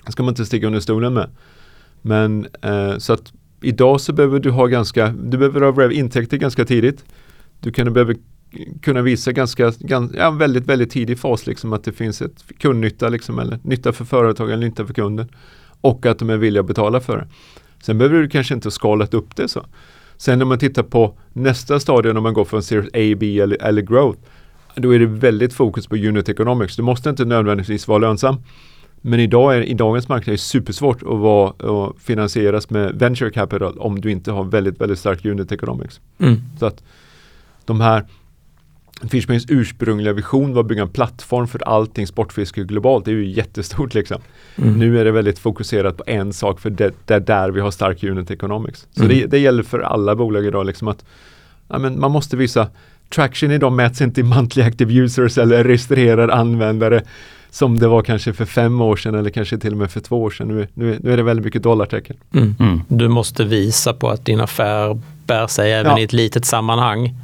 Det 0.06 0.12
ska 0.12 0.22
man 0.22 0.32
inte 0.32 0.46
sticka 0.46 0.66
under 0.66 0.80
stolen 0.80 1.14
med. 1.14 1.30
Men 2.02 2.46
eh, 2.62 2.98
så 2.98 3.12
att 3.12 3.32
idag 3.64 4.00
så 4.00 4.12
behöver 4.12 4.38
du 4.38 4.50
ha 4.50 4.66
ganska, 4.66 5.08
du 5.08 5.38
behöver 5.38 5.60
ha 5.60 5.92
intäkter 5.92 6.36
ganska 6.36 6.64
tidigt. 6.64 7.04
Du 7.60 7.72
kan, 7.72 7.86
du 7.86 7.92
behöver 7.92 8.16
kunna 8.82 9.02
visa 9.02 9.32
ganska, 9.32 9.72
ganska 9.78 10.18
ja, 10.18 10.30
väldigt, 10.30 10.66
väldigt 10.66 10.90
tidig 10.90 11.18
fas 11.18 11.46
liksom 11.46 11.72
att 11.72 11.84
det 11.84 11.92
finns 11.92 12.22
ett 12.22 12.44
kundnytta 12.58 13.08
liksom 13.08 13.38
eller 13.38 13.58
nytta 13.62 13.92
för 13.92 14.04
företag 14.04 14.50
eller 14.50 14.66
nytta 14.66 14.86
för 14.86 14.94
kunden. 14.94 15.28
Och 15.80 16.06
att 16.06 16.18
de 16.18 16.30
är 16.30 16.36
villiga 16.36 16.60
att 16.60 16.66
betala 16.66 17.00
för 17.00 17.16
det. 17.16 17.28
Sen 17.82 17.98
behöver 17.98 18.22
du 18.22 18.28
kanske 18.28 18.54
inte 18.54 18.70
skalat 18.70 19.14
upp 19.14 19.36
det 19.36 19.48
så. 19.48 19.66
Sen 20.16 20.38
när 20.38 20.46
man 20.46 20.58
tittar 20.58 20.82
på 20.82 21.18
nästa 21.32 21.80
stadie 21.80 22.12
när 22.12 22.20
man 22.20 22.34
går 22.34 22.44
från 22.44 22.62
Series 22.62 22.86
A, 22.86 23.16
B 23.20 23.40
eller, 23.40 23.62
eller 23.62 23.82
Growth. 23.82 24.18
då 24.74 24.94
är 24.94 24.98
det 24.98 25.06
väldigt 25.06 25.52
fokus 25.52 25.86
på 25.86 25.96
unit 25.96 26.28
economics. 26.28 26.76
Du 26.76 26.82
måste 26.82 27.10
inte 27.10 27.24
nödvändigtvis 27.24 27.88
vara 27.88 27.98
lönsam. 27.98 28.36
Men 29.06 29.20
idag 29.20 29.56
är, 29.56 29.60
i 29.62 29.74
dagens 29.74 30.08
marknad 30.08 30.28
är 30.28 30.32
det 30.32 30.38
supersvårt 30.38 31.02
att, 31.02 31.18
vara, 31.18 31.48
att 31.48 31.96
finansieras 32.02 32.70
med 32.70 32.94
venture 32.94 33.30
capital 33.30 33.78
om 33.78 34.00
du 34.00 34.10
inte 34.10 34.32
har 34.32 34.44
väldigt, 34.44 34.80
väldigt 34.80 34.98
stark 34.98 35.24
unit 35.24 35.52
economics. 35.52 36.00
Mm. 36.18 36.36
Så 36.58 36.66
att 36.66 36.82
de 37.64 37.80
här 37.80 38.04
Fishbains 39.10 39.46
ursprungliga 39.48 40.12
vision 40.12 40.54
var 40.54 40.60
att 40.60 40.66
bygga 40.66 40.82
en 40.82 40.88
plattform 40.88 41.48
för 41.48 41.68
allting 41.68 42.06
sportfiske 42.06 42.64
globalt. 42.64 43.04
Det 43.04 43.10
är 43.10 43.14
ju 43.14 43.30
jättestort 43.30 43.94
liksom. 43.94 44.20
Mm. 44.56 44.78
Nu 44.78 45.00
är 45.00 45.04
det 45.04 45.12
väldigt 45.12 45.38
fokuserat 45.38 45.96
på 45.96 46.04
en 46.06 46.32
sak 46.32 46.60
för 46.60 46.70
det, 46.70 46.94
det 47.06 47.14
är 47.14 47.20
där 47.20 47.50
vi 47.50 47.60
har 47.60 47.70
stark 47.70 48.04
unit 48.04 48.30
economics. 48.30 48.86
Så 48.90 49.04
Mm. 49.04 49.16
det, 49.16 49.26
det 49.26 49.38
gäller 49.38 49.62
för 49.62 49.78
alla 49.78 50.16
bolag 50.16 50.46
idag 50.46 50.66
liksom 50.66 50.88
att 50.88 51.04
ja, 51.68 51.78
men 51.78 52.00
man 52.00 52.10
måste 52.10 52.36
visa 52.36 52.68
traction 53.08 53.50
idag 53.50 53.72
mäts 53.72 54.00
inte 54.00 54.20
i 54.20 54.24
monthly 54.24 54.62
active 54.62 54.94
users 54.94 55.38
eller 55.38 55.64
registrerade 55.64 56.34
användare 56.34 57.02
som 57.54 57.78
det 57.78 57.88
var 57.88 58.02
kanske 58.02 58.32
för 58.32 58.44
fem 58.44 58.80
år 58.80 58.96
sedan 58.96 59.14
eller 59.14 59.30
kanske 59.30 59.58
till 59.58 59.72
och 59.72 59.78
med 59.78 59.90
för 59.90 60.00
två 60.00 60.22
år 60.22 60.30
sedan. 60.30 60.48
Nu, 60.48 60.68
nu, 60.74 60.98
nu 61.02 61.12
är 61.12 61.16
det 61.16 61.22
väldigt 61.22 61.44
mycket 61.44 61.62
dollartecken. 61.62 62.16
Mm. 62.34 62.54
Mm. 62.60 62.80
Du 62.88 63.08
måste 63.08 63.44
visa 63.44 63.92
på 63.92 64.08
att 64.08 64.24
din 64.24 64.40
affär 64.40 65.00
bär 65.26 65.46
sig 65.46 65.72
även 65.72 65.92
Ja. 65.92 65.98
i 65.98 66.02
ett 66.02 66.12
litet 66.12 66.44
sammanhang. 66.44 67.14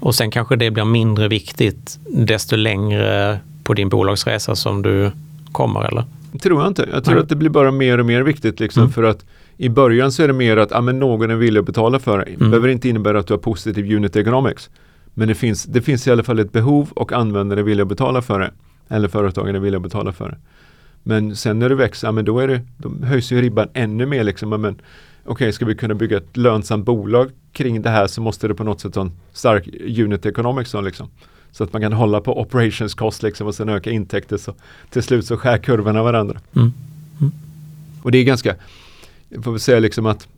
Och 0.00 0.14
sen 0.14 0.30
kanske 0.30 0.56
det 0.56 0.70
blir 0.70 0.84
mindre 0.84 1.28
viktigt 1.28 1.98
desto 2.06 2.56
längre 2.56 3.38
på 3.64 3.74
din 3.74 3.88
bolagsresa 3.88 4.54
som 4.56 4.82
du 4.82 5.10
kommer, 5.52 5.80
eller? 5.88 6.04
Tror 6.42 6.60
jag 6.60 6.68
inte. 6.70 6.88
Jag 6.92 7.04
tror 7.04 7.14
Nej. 7.14 7.22
att 7.22 7.28
det 7.28 7.36
blir 7.36 7.50
bara 7.50 7.70
mer 7.70 7.98
och 7.98 8.06
mer 8.06 8.22
viktigt 8.22 8.60
liksom 8.60 8.82
Mm. 8.82 8.92
för 8.92 9.02
att 9.02 9.24
i 9.56 9.68
början 9.68 10.12
så 10.12 10.22
är 10.22 10.26
det 10.26 10.32
mer 10.34 10.56
att 10.56 10.72
ah, 10.72 10.80
men 10.80 10.98
någon 10.98 11.30
är 11.30 11.34
villig 11.34 11.60
att 11.60 11.66
betala 11.66 11.98
för 11.98 12.18
dig. 12.18 12.34
Mm. 12.34 12.50
behöver 12.50 12.68
inte 12.68 12.88
innebära 12.88 13.18
att 13.18 13.26
du 13.26 13.32
har 13.34 13.38
positiv 13.38 13.96
unit 13.96 14.16
economics. 14.16 14.70
Men 15.14 15.28
det 15.28 15.34
finns, 15.34 15.64
det 15.64 15.82
finns 15.82 16.06
i 16.06 16.10
alla 16.10 16.22
fall 16.22 16.38
ett 16.38 16.52
behov 16.52 16.88
och 16.94 17.12
användare 17.12 17.60
är 17.60 17.64
villiga 17.64 17.82
att 17.82 17.88
betala 17.88 18.22
för 18.22 18.40
det. 18.40 18.50
Eller 18.88 19.08
företagen 19.08 19.54
är 19.54 19.58
villiga 19.58 19.78
att 19.78 19.82
betala 19.82 20.12
för 20.12 20.28
det. 20.28 20.38
Men 21.02 21.36
sen 21.36 21.58
när 21.58 21.68
du 21.68 21.74
växer, 21.74 22.12
men 22.12 22.24
då, 22.24 22.38
är 22.38 22.48
det, 22.48 22.60
då 22.76 23.06
höjs 23.06 23.32
ju 23.32 23.42
ribban 23.42 23.68
ännu 23.74 24.06
mer. 24.06 24.24
Liksom. 24.24 24.48
Men, 24.48 24.80
Okej, 25.24 25.52
ska 25.52 25.64
vi 25.64 25.74
kunna 25.74 25.94
bygga 25.94 26.16
ett 26.16 26.36
lönsamt 26.36 26.84
bolag 26.84 27.30
kring 27.52 27.82
det 27.82 27.90
här 27.90 28.06
så 28.06 28.20
måste 28.20 28.48
det 28.48 28.54
på 28.54 28.64
något 28.64 28.80
sätt 28.80 28.94
ha 28.94 29.02
en 29.02 29.12
stark 29.32 29.68
unit 29.98 30.26
economics. 30.26 30.74
Liksom. 30.82 31.08
Så 31.52 31.64
att 31.64 31.72
man 31.72 31.82
kan 31.82 31.92
hålla 31.92 32.20
på 32.20 32.40
operations 32.40 32.94
cost 32.94 33.22
liksom, 33.22 33.46
och 33.46 33.54
sen 33.54 33.68
öka 33.68 33.90
intäkter. 33.90 34.36
Så 34.36 34.54
till 34.90 35.02
slut 35.02 35.26
så 35.26 35.36
skär 35.36 35.58
kurvorna 35.58 36.02
varandra. 36.02 36.40
Mm. 36.56 36.72
Och 38.02 38.10
det 38.10 38.18
är 38.18 38.24
ganska, 38.24 38.54
jag 39.28 39.44
får 39.44 39.50
väl 39.50 39.60
säga 39.60 39.78
liksom 39.78 40.06
att 40.06 40.28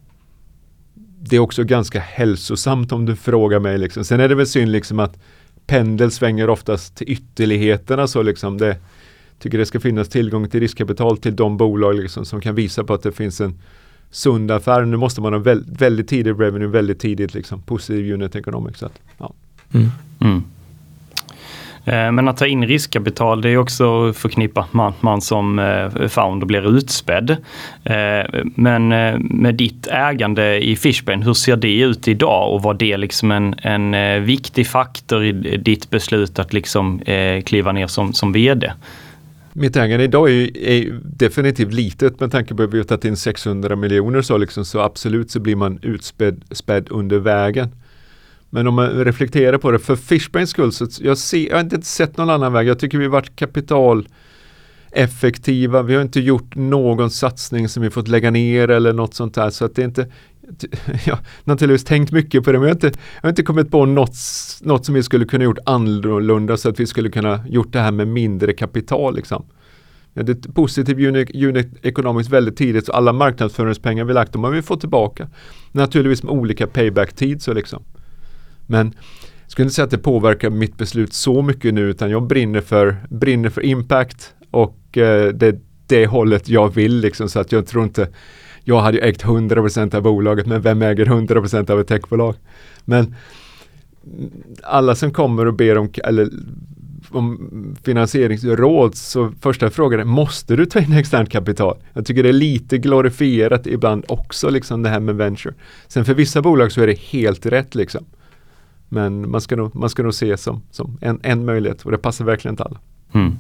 det 1.21 1.37
är 1.37 1.41
också 1.41 1.65
ganska 1.65 2.01
hälsosamt 2.01 2.93
om 2.93 3.07
du 3.07 3.17
frågar 3.17 3.61
mig. 3.61 3.79
Liksom. 3.79 4.05
Sen 4.05 4.21
är 4.21 4.29
det 4.29 4.35
väl 4.35 4.47
synd 4.47 4.73
liksom 4.73 4.99
att 4.99 5.19
pendel 5.67 6.11
svänger 6.11 6.51
oftast 6.51 6.97
till 6.97 7.11
ytterligheterna. 7.11 8.07
Så 8.07 8.23
liksom 8.23 8.59
det, 8.59 8.77
tycker 9.39 9.59
det 9.59 9.67
ska 9.67 9.81
finnas 9.81 10.09
tillgång 10.09 10.49
till 10.49 10.61
riskkapital 10.61 11.19
till 11.19 11.37
de 11.37 11.57
bolag 11.57 11.95
liksom 11.95 12.25
som 12.25 12.41
kan 12.41 12.55
visa 12.55 12.85
på 12.85 12.95
att 12.95 13.03
det 13.03 13.13
finns 13.13 13.41
en 13.41 13.59
sund 14.11 14.51
affär. 14.51 14.85
Nu 14.85 14.97
måste 14.97 15.21
man 15.21 15.33
ha 15.33 15.41
väl, 15.41 15.65
väldigt 15.69 16.09
tidig 16.09 16.41
revenue, 16.41 16.69
väldigt 16.69 17.01
tidigt 17.01 17.35
liksom, 17.35 17.63
positiv 17.63 18.13
unit 18.15 18.35
economics. 18.35 18.79
Så 18.79 18.87
att, 18.87 19.01
ja. 19.19 19.33
Mm. 19.73 19.89
Mm. 20.21 20.43
Eh, 21.85 22.13
men 22.13 22.29
att 22.29 22.37
ta 22.37 22.47
in 22.47 22.67
riskkapital 22.67 23.43
det 23.43 23.51
är 23.51 23.57
också 23.57 24.13
förknippat 24.13 24.73
med 24.73 24.87
att 24.87 25.03
man 25.03 25.21
som 25.21 25.59
eh, 25.59 26.09
founder 26.09 26.47
blir 26.47 26.77
utspädd. 26.77 27.31
Eh, 27.85 28.41
men 28.55 28.89
med 29.19 29.55
ditt 29.55 29.87
ägande 29.87 30.65
i 30.65 30.77
Fishbane, 30.77 31.25
hur 31.25 31.35
ser 31.35 31.57
det 31.57 31.81
ut 31.81 32.09
idag 32.09 32.55
och 32.55 32.63
var 32.63 32.75
det 32.75 32.97
liksom 32.97 33.31
en, 33.31 33.55
en 33.63 34.25
viktig 34.25 34.67
faktor 34.67 35.25
i 35.25 35.33
ditt 35.57 35.91
beslut 35.91 36.39
att 36.39 36.53
liksom 36.53 37.01
kliva 37.45 37.73
ner 37.73 37.87
som, 37.87 38.13
som 38.13 38.33
vd? 38.33 38.73
Mitt 39.53 39.77
ägande 39.77 40.05
idag 40.05 40.31
är, 40.31 40.57
är 40.57 41.01
definitivt 41.03 41.73
litet 41.73 42.21
med 42.21 42.33
tanke 42.33 42.55
på 42.55 42.63
att 42.63 42.75
vi 42.75 42.79
har 42.79 42.85
tagit 42.85 43.05
in 43.05 43.17
600 43.17 43.77
miljoner 43.77 44.23
så, 44.23 44.39
liksom, 44.39 44.65
så 44.65 44.81
absolut 44.81 45.31
så 45.31 45.41
blir 45.41 45.57
man 45.57 45.79
utspädd 45.83 46.87
under 46.91 47.19
vägen. 47.19 47.69
Men 48.51 48.67
om 48.67 48.75
man 48.75 49.05
reflekterar 49.05 49.59
på 49.59 49.71
det, 49.71 49.79
för 49.79 49.97
Fishbrains 49.97 50.51
skull, 50.51 50.73
så 50.73 50.87
jag, 51.01 51.19
ser, 51.19 51.49
jag 51.49 51.57
har 51.57 51.61
inte 51.61 51.83
sett 51.83 52.17
någon 52.17 52.31
annan 52.31 52.53
väg. 52.53 52.69
Jag 52.69 52.79
tycker 52.79 52.99
vi 52.99 53.05
har 53.05 53.13
varit 53.13 53.37
kapital 53.37 54.09
effektiva. 54.93 55.83
Vi 55.83 55.95
har 55.95 56.03
inte 56.03 56.21
gjort 56.21 56.57
någon 56.57 57.11
satsning 57.11 57.69
som 57.69 57.83
vi 57.83 57.91
fått 57.91 58.09
lägga 58.09 58.31
ner 58.31 58.69
eller 58.69 58.93
något 58.93 59.15
sånt 59.15 59.35
där. 59.35 59.51
Så 59.51 59.65
att 59.65 59.75
det 59.75 59.83
är 59.83 59.87
inte, 59.87 60.07
jag 61.07 61.15
har 61.15 61.25
naturligtvis 61.45 61.85
tänkt 61.85 62.13
mycket 62.13 62.45
på 62.45 62.53
det, 62.53 62.59
men 62.59 62.69
jag 62.69 62.75
har 62.75 62.87
inte, 62.87 62.99
jag 63.15 63.23
har 63.23 63.29
inte 63.29 63.43
kommit 63.43 63.71
på 63.71 63.87
något, 63.87 64.17
något 64.61 64.87
som 64.87 64.95
vi 64.95 65.03
skulle 65.03 65.25
kunna 65.25 65.45
gjort 65.45 65.59
annorlunda 65.67 66.57
så 66.57 66.69
att 66.69 66.81
vi 66.81 66.87
skulle 66.87 67.11
kunna 67.11 67.45
gjort 67.49 67.73
det 67.73 67.81
här 67.81 67.93
med 67.93 68.09
mindre 68.09 68.53
kapital. 68.53 69.17
Liksom. 69.17 69.45
Ja, 70.15 70.23
det 70.23 70.47
är 70.47 70.53
positiv 70.53 71.09
unit, 71.09 71.35
unit 71.35 71.69
economics 71.83 72.31
väldigt 72.31 72.57
tidigt, 72.57 72.87
så 72.87 72.93
alla 72.93 73.13
marknadsföringspengar 73.13 74.05
vi 74.05 74.13
lagt, 74.13 74.33
de 74.33 74.45
har 74.45 74.51
vi 74.51 74.63
fått 74.63 74.81
tillbaka. 74.81 75.29
Naturligtvis 75.73 76.23
med 76.23 76.33
olika 76.33 76.67
payback-tid. 76.67 77.43
Så 77.43 77.53
liksom. 77.53 77.83
Men 78.71 78.95
jag 79.43 79.51
skulle 79.51 79.65
inte 79.65 79.75
säga 79.75 79.85
att 79.85 79.91
det 79.91 79.99
påverkar 79.99 80.51
mitt 80.51 80.77
beslut 80.79 81.13
så 81.13 81.43
mycket 81.43 81.75
nu, 81.75 81.81
utan 81.81 82.11
jag 82.11 82.27
brinner 82.27 82.61
för, 82.61 82.97
brinner 83.09 83.49
för 83.49 83.65
impact 83.65 84.35
och 84.51 84.99
eh, 84.99 85.29
det 85.29 85.47
är 85.47 85.61
det 85.87 86.07
hållet 86.07 86.49
jag 86.49 86.75
vill. 86.75 87.01
Liksom, 87.01 87.29
så 87.29 87.41
att 87.41 87.53
jag 87.53 87.67
tror 87.67 87.85
inte 87.85 88.09
jag 88.65 88.81
hade 88.81 88.99
ju 88.99 89.05
ägt 89.05 89.25
100% 89.25 89.95
av 89.95 90.03
bolaget, 90.03 90.47
men 90.47 90.63
vem 90.63 90.83
äger 90.83 91.07
100% 91.07 91.71
av 91.71 91.81
ett 91.81 91.89
techbolag? 91.89 92.35
Men 92.85 93.15
alla 94.63 94.95
som 94.95 95.13
kommer 95.13 95.47
och 95.47 95.55
ber 95.55 95.79
om, 95.79 95.91
eller, 96.05 96.29
om 97.11 97.77
finansieringsråd, 97.83 98.95
så 98.95 99.33
första 99.41 99.71
frågan 99.71 100.01
är, 100.01 100.05
måste 100.05 100.57
du 100.57 100.67
ta 100.67 100.81
in 100.81 100.93
externt 100.93 101.31
kapital? 101.31 101.79
Jag 101.93 102.07
tycker 102.07 102.23
det 102.23 102.29
är 102.29 102.33
lite 102.33 102.79
glorifierat 102.79 103.67
ibland 103.67 104.05
också, 104.09 104.51
liksom 104.51 104.83
det 104.83 104.89
här 104.89 105.01
med 105.01 105.15
venture. 105.17 105.55
Sen 105.89 106.05
för 106.05 106.15
vissa 106.15 106.43
bolag 106.43 106.73
så 106.73 106.83
är 106.83 106.87
det 106.87 106.99
helt 106.99 107.47
rätt 107.47 107.75
liksom. 107.75 108.05
Men 108.93 109.31
man 109.31 109.41
ska 109.41 109.57
nog, 109.57 109.77
man 109.77 109.91
ska 109.91 110.03
nog 110.03 110.15
se 110.15 110.37
som, 110.37 110.63
som 110.71 110.99
en, 111.01 111.21
en 111.23 111.45
möjlighet 111.45 111.83
och 111.83 111.91
det 111.91 111.99
passar 111.99 112.25
verkligen 112.25 112.53
inte 112.53 112.65
alla. 112.65 112.79
Mm. 113.13 113.39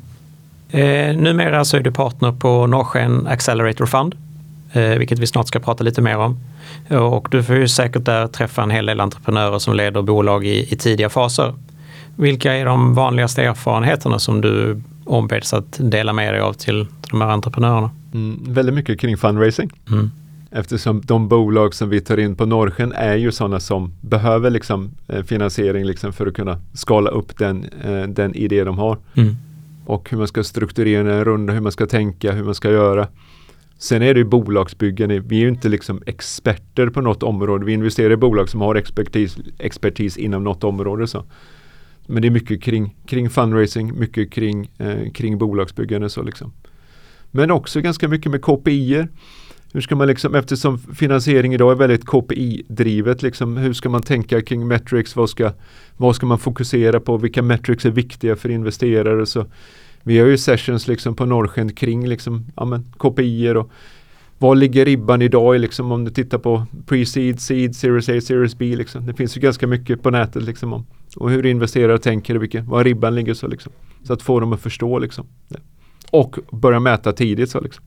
Eh, 0.70 1.16
numera 1.16 1.64
så 1.64 1.76
är 1.76 1.80
du 1.80 1.92
partner 1.92 2.32
på 2.32 2.66
Norrsken 2.66 3.26
Accelerator 3.26 3.86
Fund, 3.86 4.14
eh, 4.72 4.82
vilket 4.82 5.18
vi 5.18 5.26
snart 5.26 5.48
ska 5.48 5.58
prata 5.58 5.84
lite 5.84 6.02
mer 6.02 6.18
om. 6.18 6.38
Och 6.90 7.28
du 7.30 7.42
får 7.42 7.56
ju 7.56 7.68
säkert 7.68 8.04
där 8.04 8.26
träffa 8.26 8.62
en 8.62 8.70
hel 8.70 8.86
del 8.86 9.00
entreprenörer 9.00 9.58
som 9.58 9.74
leder 9.74 10.02
bolag 10.02 10.46
i, 10.46 10.72
i 10.72 10.76
tidiga 10.76 11.08
faser. 11.08 11.54
Vilka 12.16 12.54
är 12.54 12.64
de 12.64 12.94
vanligaste 12.94 13.42
erfarenheterna 13.42 14.18
som 14.18 14.40
du 14.40 14.82
ombeds 15.04 15.54
att 15.54 15.78
dela 15.78 16.12
med 16.12 16.34
dig 16.34 16.40
av 16.40 16.52
till, 16.52 16.86
till 16.86 17.10
de 17.10 17.20
här 17.20 17.28
entreprenörerna? 17.28 17.90
Mm, 18.14 18.40
väldigt 18.48 18.74
mycket 18.74 19.00
kring 19.00 19.16
fundraising. 19.16 19.70
Mm. 19.90 20.10
Eftersom 20.50 21.00
de 21.04 21.28
bolag 21.28 21.74
som 21.74 21.88
vi 21.88 22.00
tar 22.00 22.18
in 22.18 22.36
på 22.36 22.46
Norrsken 22.46 22.92
är 22.92 23.16
ju 23.16 23.32
sådana 23.32 23.60
som 23.60 23.92
behöver 24.00 24.50
liksom, 24.50 24.90
eh, 25.08 25.22
finansiering 25.22 25.84
liksom, 25.84 26.12
för 26.12 26.26
att 26.26 26.34
kunna 26.34 26.60
skala 26.72 27.10
upp 27.10 27.38
den, 27.38 27.64
eh, 27.84 28.02
den 28.02 28.34
idé 28.34 28.64
de 28.64 28.78
har. 28.78 28.98
Mm. 29.14 29.34
Och 29.86 30.10
hur 30.10 30.18
man 30.18 30.28
ska 30.28 30.44
strukturera 30.44 31.14
en 31.14 31.24
runda, 31.24 31.52
hur 31.52 31.60
man 31.60 31.72
ska 31.72 31.86
tänka, 31.86 32.32
hur 32.32 32.44
man 32.44 32.54
ska 32.54 32.70
göra. 32.70 33.08
Sen 33.78 34.02
är 34.02 34.14
det 34.14 34.20
ju 34.20 34.24
bolagsbyggen. 34.24 35.28
Vi 35.28 35.36
är 35.36 35.40
ju 35.40 35.48
inte 35.48 35.68
liksom 35.68 36.02
experter 36.06 36.88
på 36.88 37.00
något 37.00 37.22
område. 37.22 37.64
Vi 37.64 37.72
investerar 37.72 38.10
i 38.10 38.16
bolag 38.16 38.48
som 38.48 38.60
har 38.60 38.74
expertis, 38.74 39.38
expertis 39.58 40.16
inom 40.16 40.44
något 40.44 40.64
område. 40.64 41.06
Så. 41.06 41.24
Men 42.06 42.22
det 42.22 42.28
är 42.28 42.30
mycket 42.30 42.62
kring, 42.62 42.96
kring 43.06 43.30
fundraising, 43.30 43.98
mycket 43.98 44.32
kring, 44.32 44.70
eh, 44.78 45.10
kring 45.12 45.38
bolagsbyggande. 45.38 46.10
Så 46.10 46.22
liksom. 46.22 46.52
Men 47.30 47.50
också 47.50 47.80
ganska 47.80 48.08
mycket 48.08 48.32
med 48.32 48.42
KPI. 48.42 49.06
Hur 49.72 49.80
ska 49.80 49.96
man 49.96 50.06
liksom, 50.06 50.34
eftersom 50.34 50.78
finansiering 50.78 51.54
idag 51.54 51.72
är 51.72 51.76
väldigt 51.76 52.04
KPI-drivet, 52.04 53.22
liksom, 53.22 53.56
hur 53.56 53.72
ska 53.72 53.88
man 53.88 54.02
tänka 54.02 54.42
kring 54.42 54.68
metrics? 54.68 55.16
Vad 55.16 55.30
ska, 55.30 55.52
vad 55.96 56.16
ska 56.16 56.26
man 56.26 56.38
fokusera 56.38 57.00
på? 57.00 57.16
Vilka 57.16 57.42
metrics 57.42 57.86
är 57.86 57.90
viktiga 57.90 58.36
för 58.36 58.48
investerare? 58.48 59.26
Så 59.26 59.46
vi 60.02 60.18
har 60.18 60.26
ju 60.26 60.38
sessions 60.38 60.88
liksom 60.88 61.14
på 61.16 61.26
Norrsken 61.26 61.72
kring 61.72 62.08
liksom, 62.08 62.46
ja, 62.56 62.64
men, 62.64 62.84
KPI 62.98 63.50
och 63.50 63.70
var 64.38 64.54
ligger 64.54 64.84
ribban 64.84 65.22
idag 65.22 65.60
liksom, 65.60 65.92
om 65.92 66.04
du 66.04 66.10
tittar 66.10 66.38
på 66.38 66.66
pre-seed, 66.86 67.36
seed, 67.36 67.76
series 67.76 68.08
A, 68.08 68.20
series 68.20 68.58
B. 68.58 68.76
Liksom. 68.76 69.06
Det 69.06 69.14
finns 69.14 69.36
ju 69.36 69.40
ganska 69.40 69.66
mycket 69.66 70.02
på 70.02 70.10
nätet 70.10 70.42
liksom, 70.42 70.72
om 70.72 70.86
och 71.16 71.30
hur 71.30 71.46
investerare 71.46 71.98
tänker 71.98 72.36
och 72.36 72.64
var 72.64 72.84
ribban 72.84 73.14
ligger. 73.14 73.34
Så, 73.34 73.48
liksom. 73.48 73.72
så 74.02 74.12
att 74.12 74.22
få 74.22 74.40
dem 74.40 74.52
att 74.52 74.60
förstå. 74.60 74.98
Liksom, 74.98 75.26
det. 75.48 75.60
Och 76.10 76.38
börja 76.50 76.80
mäta 76.80 77.12
tidigt. 77.12 77.50
Så, 77.50 77.60
liksom. 77.60 77.84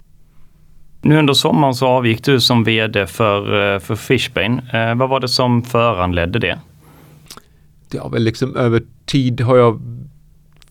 Nu 1.03 1.17
under 1.17 1.33
sommaren 1.33 1.73
så 1.73 1.87
avgick 1.87 2.23
du 2.23 2.39
som 2.39 2.63
vd 2.63 3.07
för, 3.07 3.73
eh, 3.73 3.79
för 3.79 3.95
Fishbane. 3.95 4.63
Eh, 4.73 4.95
vad 4.95 5.09
var 5.09 5.19
det 5.19 5.27
som 5.27 5.63
föranledde 5.63 6.39
det? 6.39 6.59
det 7.93 7.99
har 7.99 8.09
väl 8.09 8.23
liksom 8.23 8.55
över 8.55 8.83
tid 9.05 9.41
har 9.41 9.57
jag 9.57 9.81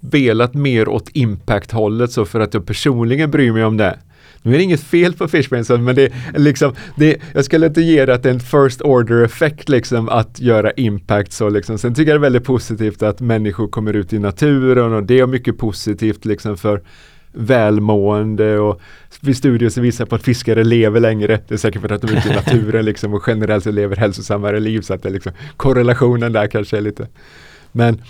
velat 0.00 0.54
mer 0.54 0.88
åt 0.88 1.08
impact-hållet 1.12 2.12
så 2.12 2.24
för 2.24 2.40
att 2.40 2.54
jag 2.54 2.66
personligen 2.66 3.30
bryr 3.30 3.52
mig 3.52 3.64
om 3.64 3.76
det. 3.76 3.98
Nu 4.42 4.54
är 4.54 4.58
det 4.58 4.64
inget 4.64 4.82
fel 4.82 5.12
på 5.12 5.28
Fishbane, 5.28 5.78
men 5.78 5.94
det 5.94 6.02
är 6.04 6.38
liksom, 6.38 6.74
det, 6.96 7.20
jag 7.34 7.44
skulle 7.44 7.66
inte 7.66 7.80
ge 7.80 8.06
det 8.06 8.14
att 8.14 8.22
det 8.22 8.28
är 8.28 8.34
en 8.34 8.40
first 8.40 8.80
order 8.80 9.24
effekt 9.24 9.68
liksom 9.68 10.08
att 10.08 10.40
göra 10.40 10.70
impact 10.70 11.32
så 11.32 11.48
liksom. 11.48 11.78
Sen 11.78 11.94
tycker 11.94 12.12
jag 12.12 12.20
det 12.20 12.26
är 12.26 12.30
väldigt 12.30 12.44
positivt 12.44 13.02
att 13.02 13.20
människor 13.20 13.68
kommer 13.68 13.92
ut 13.92 14.12
i 14.12 14.18
naturen 14.18 14.92
och 14.92 15.02
det 15.02 15.18
är 15.18 15.26
mycket 15.26 15.58
positivt 15.58 16.24
liksom 16.24 16.56
för 16.56 16.82
välmående 17.32 18.58
och 18.58 18.80
vid 19.20 19.36
studier 19.36 19.70
som 19.70 19.82
visar 19.82 20.06
på 20.06 20.14
att 20.14 20.22
fiskare 20.22 20.64
lever 20.64 21.00
längre. 21.00 21.40
Det 21.48 21.54
är 21.54 21.58
säkert 21.58 21.80
för 21.80 21.92
att 21.92 22.02
de 22.02 22.12
är 22.12 22.18
ute 22.18 22.28
i 22.28 22.34
naturen 22.34 22.84
liksom 22.84 23.14
och 23.14 23.24
generellt 23.26 23.66
lever 23.66 23.96
hälsosammare 23.96 24.60
liv 24.60 24.80
så 24.80 24.94
att 24.94 25.02
det 25.02 25.10
liksom, 25.10 25.32
korrelationen 25.56 26.32
där 26.32 26.46
kanske 26.46 26.76
är 26.76 26.80
lite. 26.80 27.08
Men 27.72 28.02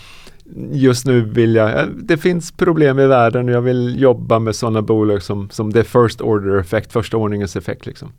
just 0.72 1.06
nu 1.06 1.20
vill 1.20 1.54
jag, 1.54 1.80
eh, 1.80 1.86
det 1.86 2.16
finns 2.16 2.52
problem 2.52 2.98
i 2.98 3.06
världen 3.06 3.48
och 3.48 3.54
jag 3.54 3.62
vill 3.62 4.00
jobba 4.00 4.38
med 4.38 4.56
sådana 4.56 4.82
bolag 4.82 5.22
som, 5.22 5.50
som 5.50 5.72
the 5.72 5.84
first 5.84 6.20
order 6.20 6.58
effect, 6.58 6.92
första 6.92 7.16
ordningens 7.16 7.56
effekt 7.56 7.86
liksom. 7.86 8.12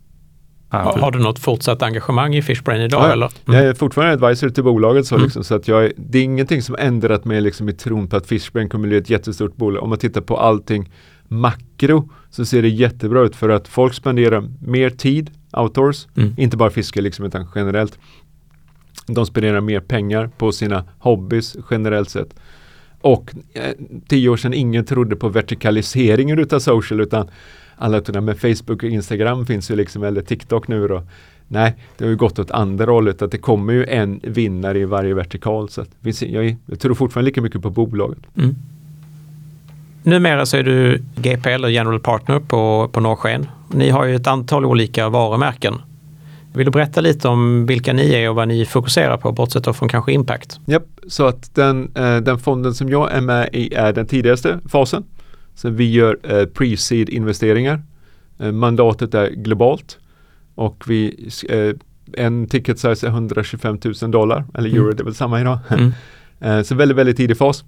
Har, 0.82 0.98
har 0.98 1.10
du 1.10 1.18
något 1.18 1.38
fortsatt 1.38 1.82
engagemang 1.82 2.34
i 2.34 2.42
Fishbrain 2.42 2.80
idag? 2.80 3.02
Ja, 3.04 3.12
eller? 3.12 3.30
Mm. 3.46 3.58
Jag 3.58 3.68
är 3.68 3.74
fortfarande 3.74 4.14
advisor 4.14 4.48
till 4.48 4.64
bolaget 4.64 5.06
så, 5.06 5.14
mm. 5.14 5.24
liksom, 5.24 5.44
så 5.44 5.54
att 5.54 5.68
jag, 5.68 5.92
det 5.96 6.18
är 6.18 6.22
ingenting 6.22 6.62
som 6.62 6.76
ändrat 6.78 7.24
mig 7.24 7.40
liksom, 7.40 7.68
i 7.68 7.72
tron 7.72 8.08
på 8.08 8.16
att 8.16 8.26
Fishbrain 8.26 8.68
kommer 8.68 8.88
bli 8.88 8.96
ett 8.96 9.10
jättestort 9.10 9.56
bolag. 9.56 9.82
Om 9.82 9.88
man 9.88 9.98
tittar 9.98 10.20
på 10.20 10.36
allting 10.36 10.90
makro 11.28 12.08
så 12.30 12.44
ser 12.44 12.62
det 12.62 12.68
jättebra 12.68 13.22
ut 13.22 13.36
för 13.36 13.48
att 13.48 13.68
folk 13.68 13.94
spenderar 13.94 14.48
mer 14.60 14.90
tid 14.90 15.30
outdoors, 15.52 16.06
mm. 16.16 16.34
inte 16.36 16.56
bara 16.56 16.70
fiske 16.70 17.00
liksom, 17.00 17.24
utan 17.24 17.46
generellt. 17.54 17.98
De 19.06 19.26
spenderar 19.26 19.60
mer 19.60 19.80
pengar 19.80 20.30
på 20.38 20.52
sina 20.52 20.84
hobbys 20.98 21.56
generellt 21.70 22.10
sett. 22.10 22.34
Och 23.00 23.34
eh, 23.54 23.72
tio 24.08 24.28
år 24.28 24.36
sedan 24.36 24.54
ingen 24.54 24.84
trodde 24.84 25.16
på 25.16 25.28
vertikaliseringen 25.28 26.38
utav 26.38 26.58
social 26.58 27.00
utan 27.00 27.30
alla 27.76 28.00
trodde 28.00 28.20
med 28.20 28.38
Facebook 28.38 28.82
och 28.82 28.84
Instagram 28.84 29.46
finns 29.46 29.70
ju 29.70 29.76
liksom 29.76 30.02
eller 30.02 30.22
TikTok 30.22 30.68
nu 30.68 30.88
då. 30.88 31.02
Nej, 31.48 31.74
det 31.98 32.04
har 32.04 32.10
ju 32.10 32.16
gått 32.16 32.38
åt 32.38 32.50
andra 32.50 32.92
hållet 32.92 33.22
att 33.22 33.30
det 33.30 33.38
kommer 33.38 33.72
ju 33.72 33.84
en 33.84 34.20
vinnare 34.22 34.78
i 34.78 34.84
varje 34.84 35.14
vertikal. 35.14 35.68
Så 35.68 35.84
jag, 36.20 36.56
jag 36.66 36.80
tror 36.80 36.94
fortfarande 36.94 37.26
lika 37.26 37.42
mycket 37.42 37.62
på 37.62 37.70
bolaget. 37.70 38.18
Mm. 38.36 38.54
Numera 40.02 40.46
så 40.46 40.56
är 40.56 40.62
du 40.62 41.02
GP 41.16 41.50
eller 41.50 41.68
General 41.68 42.00
Partner 42.00 42.40
på, 42.40 42.88
på 42.92 43.00
Norrsken. 43.00 43.46
Ni 43.68 43.90
har 43.90 44.04
ju 44.04 44.16
ett 44.16 44.26
antal 44.26 44.64
olika 44.64 45.08
varumärken. 45.08 45.74
Vill 46.54 46.66
du 46.66 46.70
berätta 46.70 47.00
lite 47.00 47.28
om 47.28 47.66
vilka 47.66 47.92
ni 47.92 48.14
är 48.14 48.30
och 48.30 48.34
vad 48.34 48.48
ni 48.48 48.64
fokuserar 48.64 49.16
på, 49.16 49.32
bortsett 49.32 49.76
från 49.76 49.88
kanske 49.88 50.12
impact? 50.12 50.60
Japp, 50.66 50.86
så 51.08 51.26
att 51.26 51.54
den, 51.54 51.92
eh, 51.94 52.16
den 52.16 52.38
fonden 52.38 52.74
som 52.74 52.88
jag 52.88 53.12
är 53.12 53.20
med 53.20 53.48
i 53.52 53.74
är 53.74 53.92
den 53.92 54.06
tidigaste 54.06 54.58
fasen. 54.68 55.04
Så 55.54 55.70
vi 55.70 55.90
gör 55.90 56.18
eh, 56.22 56.46
pre-seed 56.46 57.10
investeringar. 57.10 57.82
Eh, 58.38 58.52
mandatet 58.52 59.14
är 59.14 59.30
globalt 59.30 59.98
och 60.54 60.84
vi, 60.86 61.28
en 62.12 62.46
ticket 62.46 62.78
size 62.78 63.06
är 63.06 63.10
125 63.10 63.78
000 64.02 64.10
dollar, 64.10 64.44
eller 64.54 64.70
euro, 64.70 64.84
mm. 64.84 64.96
det 64.96 65.02
är 65.02 65.04
väl 65.04 65.14
samma 65.14 65.40
idag. 65.40 65.58
Mm. 65.70 66.64
så 66.64 66.74
väldigt, 66.74 66.96
väldigt 66.96 67.16
tidig 67.16 67.38
fas. 67.38 67.64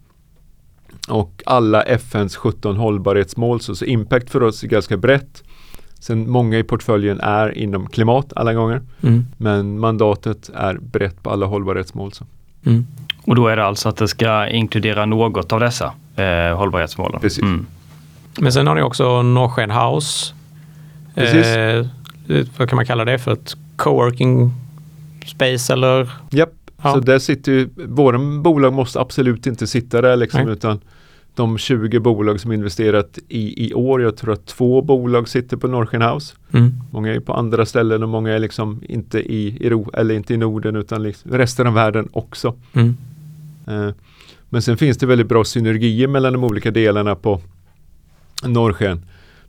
Och 1.08 1.42
alla 1.46 1.82
FNs 1.82 2.36
17 2.36 2.76
hållbarhetsmål, 2.76 3.60
så, 3.60 3.74
så 3.74 3.84
impact 3.84 4.30
för 4.30 4.42
oss 4.42 4.62
är 4.62 4.68
ganska 4.68 4.96
brett. 4.96 5.42
Sen 5.98 6.30
många 6.30 6.58
i 6.58 6.62
portföljen 6.62 7.20
är 7.20 7.58
inom 7.58 7.86
klimat 7.86 8.32
alla 8.36 8.54
gånger. 8.54 8.82
Mm. 9.02 9.26
Men 9.36 9.78
mandatet 9.78 10.50
är 10.54 10.78
brett 10.78 11.22
på 11.22 11.30
alla 11.30 11.46
hållbarhetsmål. 11.46 12.12
Så. 12.12 12.24
Mm. 12.66 12.86
Och 13.22 13.34
då 13.34 13.48
är 13.48 13.56
det 13.56 13.64
alltså 13.64 13.88
att 13.88 13.96
det 13.96 14.08
ska 14.08 14.48
inkludera 14.48 15.06
något 15.06 15.52
av 15.52 15.60
dessa 15.60 15.92
eh, 16.16 16.56
hållbarhetsmålen? 16.56 17.20
Precis. 17.20 17.42
Mm. 17.42 17.66
Men 18.40 18.52
sen 18.52 18.66
har 18.66 18.74
ni 18.74 18.82
också 18.82 19.22
Norrsken 19.22 19.70
House. 19.70 20.34
Precis. 21.14 21.46
Eh, 21.46 21.86
vad 22.58 22.68
kan 22.68 22.76
man 22.76 22.86
kalla 22.86 23.04
det 23.04 23.18
för? 23.18 23.32
Ett 23.32 23.56
coworking 23.76 24.52
space 25.26 25.72
eller? 25.72 26.10
Japp, 26.30 26.52
ja. 26.82 26.92
så 26.92 27.00
där 27.00 27.18
sitter 27.18 27.52
ju, 27.52 27.68
våra 27.74 28.18
bolag 28.18 28.72
måste 28.72 29.00
absolut 29.00 29.46
inte 29.46 29.66
sitta 29.66 30.00
där 30.00 30.16
liksom, 30.16 30.48
utan 30.48 30.80
de 31.36 31.58
20 31.58 31.98
bolag 31.98 32.40
som 32.40 32.52
investerat 32.52 33.18
i, 33.28 33.66
i 33.66 33.74
år. 33.74 34.02
Jag 34.02 34.16
tror 34.16 34.32
att 34.32 34.46
två 34.46 34.82
bolag 34.82 35.28
sitter 35.28 35.56
på 35.56 35.68
Norrsken 35.68 36.02
House. 36.02 36.34
Mm. 36.52 36.72
Många 36.90 37.14
är 37.14 37.20
på 37.20 37.34
andra 37.34 37.66
ställen 37.66 38.02
och 38.02 38.08
många 38.08 38.32
är 38.32 38.38
liksom 38.38 38.82
inte 38.88 39.18
i, 39.18 39.66
Ero, 39.66 39.90
eller 39.94 40.14
inte 40.14 40.34
i 40.34 40.36
Norden 40.36 40.76
utan 40.76 41.02
liksom 41.02 41.32
resten 41.32 41.66
av 41.66 41.74
världen 41.74 42.08
också. 42.12 42.54
Mm. 42.72 42.96
Eh, 43.66 43.94
men 44.48 44.62
sen 44.62 44.76
finns 44.76 44.98
det 44.98 45.06
väldigt 45.06 45.28
bra 45.28 45.44
synergier 45.44 46.08
mellan 46.08 46.32
de 46.32 46.44
olika 46.44 46.70
delarna 46.70 47.14
på 47.14 47.40
Norrsken. 48.44 49.04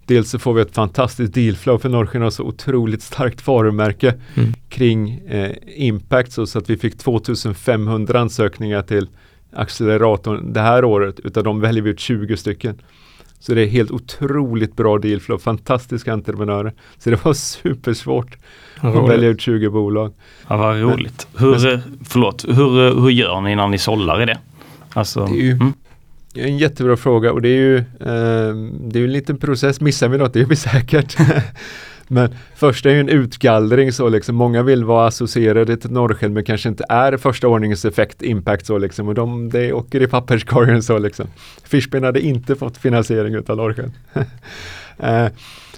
Dels 0.05 0.29
så 0.29 0.39
får 0.39 0.53
vi 0.53 0.61
ett 0.61 0.75
fantastiskt 0.75 1.33
dealflow 1.33 1.77
för 1.77 1.89
Norrsken 1.89 2.21
har 2.21 2.29
så 2.29 2.43
otroligt 2.43 3.01
starkt 3.01 3.47
varumärke 3.47 4.15
mm. 4.35 4.53
kring 4.69 5.09
eh, 5.27 5.51
impact 5.65 6.31
så, 6.31 6.47
så 6.47 6.59
att 6.59 6.69
vi 6.69 6.77
fick 6.77 6.97
2500 6.97 8.19
ansökningar 8.19 8.81
till 8.81 9.07
acceleratorn 9.53 10.53
det 10.53 10.61
här 10.61 10.85
året. 10.85 11.19
Utav 11.19 11.43
dem 11.43 11.59
väljer 11.59 11.83
vi 11.83 11.89
ut 11.89 11.99
20 11.99 12.37
stycken. 12.37 12.81
Så 13.39 13.53
det 13.53 13.61
är 13.61 13.67
helt 13.67 13.91
otroligt 13.91 14.75
bra 14.75 14.97
dealflow, 14.97 15.37
fantastiska 15.37 16.13
entreprenörer. 16.13 16.73
Så 16.97 17.09
det 17.09 17.25
var 17.25 17.33
supersvårt 17.63 18.37
att 18.75 19.09
välja 19.09 19.29
ut 19.29 19.41
20 19.41 19.69
bolag. 19.69 20.13
Ja, 20.47 20.57
vad 20.57 20.81
roligt. 20.81 21.27
Men, 21.33 21.43
hur, 21.43 21.51
men, 21.51 21.99
förlåt, 22.05 22.45
hur, 22.47 23.01
hur 23.01 23.09
gör 23.09 23.41
ni 23.41 23.55
när 23.55 23.67
ni 23.67 23.77
sållar 23.77 24.21
i 24.21 24.25
det? 24.25 24.37
Alltså, 24.97 25.25
det 25.25 25.39
är 25.39 25.43
ju 25.43 25.51
mm. 25.51 25.73
en 26.35 26.57
jättebra 26.57 26.97
fråga 26.97 27.31
och 27.31 27.41
det 27.41 27.49
är 27.49 27.57
ju 27.57 27.77
eh, 27.77 28.55
det 28.81 28.99
är 28.99 29.03
en 29.03 29.11
liten 29.11 29.37
process. 29.37 29.81
Missar 29.81 30.07
vi 30.07 30.17
något, 30.17 30.33
det 30.33 30.41
är 30.41 30.45
vi 30.45 30.55
säkert. 30.55 31.17
Men 32.07 32.35
första 32.55 32.89
är 32.89 32.93
ju 32.93 32.99
en 32.99 33.09
utgallring 33.09 33.91
så 33.91 34.09
liksom. 34.09 34.35
Många 34.35 34.63
vill 34.63 34.83
vara 34.83 35.07
associerade 35.07 35.77
till 35.77 35.91
Norrsken 35.91 36.33
men 36.33 36.43
kanske 36.43 36.69
inte 36.69 36.85
är 36.89 37.17
första 37.17 37.47
ordningens 37.47 37.85
effekt, 37.85 38.21
impact 38.21 38.65
så 38.65 38.77
liksom. 38.77 39.07
Och 39.07 39.13
de, 39.13 39.49
det 39.49 39.73
åker 39.73 40.01
i 40.01 40.07
papperskorgen 40.07 40.83
så 40.83 40.97
liksom. 40.97 41.27
Fishbin 41.63 42.03
hade 42.03 42.21
inte 42.21 42.55
fått 42.55 42.77
finansiering 42.77 43.33
utav 43.33 43.57
Norrsken. 43.57 43.93
eh, 44.99 45.27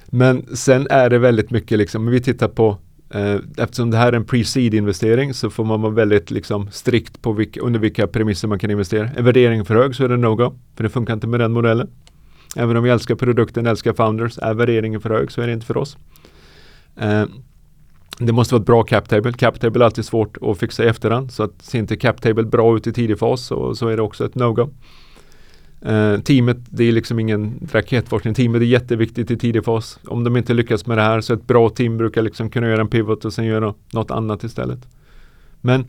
men 0.06 0.56
sen 0.56 0.88
är 0.90 1.10
det 1.10 1.18
väldigt 1.18 1.52
mycket 1.52 1.78
liksom, 1.78 2.08
vi 2.08 2.22
tittar 2.22 2.48
på 2.48 2.78
Eh, 3.10 3.36
eftersom 3.58 3.92
det 3.92 3.98
här 3.98 4.08
är 4.08 4.16
en 4.16 4.26
pre-seed 4.26 4.76
investering 4.76 5.34
så 5.34 5.50
får 5.50 5.64
man 5.64 5.82
vara 5.82 5.94
väldigt 5.94 6.32
liksom, 6.32 6.72
strikt 6.72 7.22
på 7.22 7.34
vilka, 7.34 7.62
under 7.62 7.80
vilka 7.80 8.08
premisser 8.08 8.48
man 8.48 8.60
kan 8.60 8.72
investera. 8.72 9.10
Är 9.16 9.22
värderingen 9.22 9.66
för 9.66 9.76
hög 9.76 9.96
så 9.96 10.04
är 10.04 10.10
det 10.10 10.18
no-go, 10.18 10.60
för 10.76 10.84
det 10.84 10.90
funkar 10.90 11.14
inte 11.14 11.28
med 11.28 11.40
den 11.40 11.52
modellen. 11.52 11.90
Även 12.56 12.78
om 12.78 12.84
vi 12.84 12.90
älskar 12.90 13.16
produkten, 13.16 13.68
älskar 13.68 13.94
founders, 13.94 14.38
är 14.38 14.54
värderingen 14.54 15.02
för 15.02 15.10
hög 15.10 15.32
så 15.32 15.42
är 15.42 15.48
det 15.48 15.54
inte 15.54 15.66
för 15.66 15.78
oss. 15.78 15.98
Eh, 16.96 17.26
det 18.20 18.32
måste 18.32 18.54
vara 18.54 18.62
ett 18.62 18.66
bra 18.66 18.84
cap 18.84 19.10
table. 19.10 19.34
Cap 19.34 19.60
table 19.60 19.82
är 19.82 19.86
alltid 19.86 20.06
svårt 20.06 20.38
att 20.42 20.58
fixa 20.58 20.84
i 20.84 20.88
efterhand. 20.88 21.32
Så 21.32 21.44
att 21.44 21.62
ser 21.62 21.80
inte 21.80 21.96
cap 21.98 22.22
table 22.22 22.44
bra 22.44 22.78
ut 22.78 22.88
i 22.88 22.94
tidig 22.94 23.20
fas 23.20 23.46
så, 23.46 23.76
så 23.76 23.88
är 23.88 23.98
det 23.98 24.04
också 24.04 24.26
ett 24.26 24.36
no-go. 24.36 24.70
Eh, 25.82 26.20
teamet, 26.20 26.58
det 26.70 26.84
är 26.84 26.92
liksom 26.92 27.20
ingen 27.20 27.68
raketforskning. 27.72 28.34
Teamet 28.34 28.62
är 28.62 28.66
jätteviktigt 28.66 29.32
i 29.32 29.38
tidig 29.38 29.66
fas. 29.66 30.00
Om 30.06 30.24
de 30.24 30.38
inte 30.38 30.54
lyckas 30.54 30.86
med 30.86 30.98
det 30.98 31.02
här 31.02 31.22
så 31.22 31.34
ett 31.34 31.48
bra 31.48 31.70
team 31.70 31.98
brukar 31.98 32.22
liksom 32.22 32.50
kunna 32.50 32.68
göra 32.68 32.82
en 32.82 32.88
pivot 32.88 33.26
och 33.26 33.34
sen 33.34 33.46
göra 33.46 33.74
något 33.94 34.12
annat 34.12 34.44
istället. 34.44 34.80
Men 35.62 35.86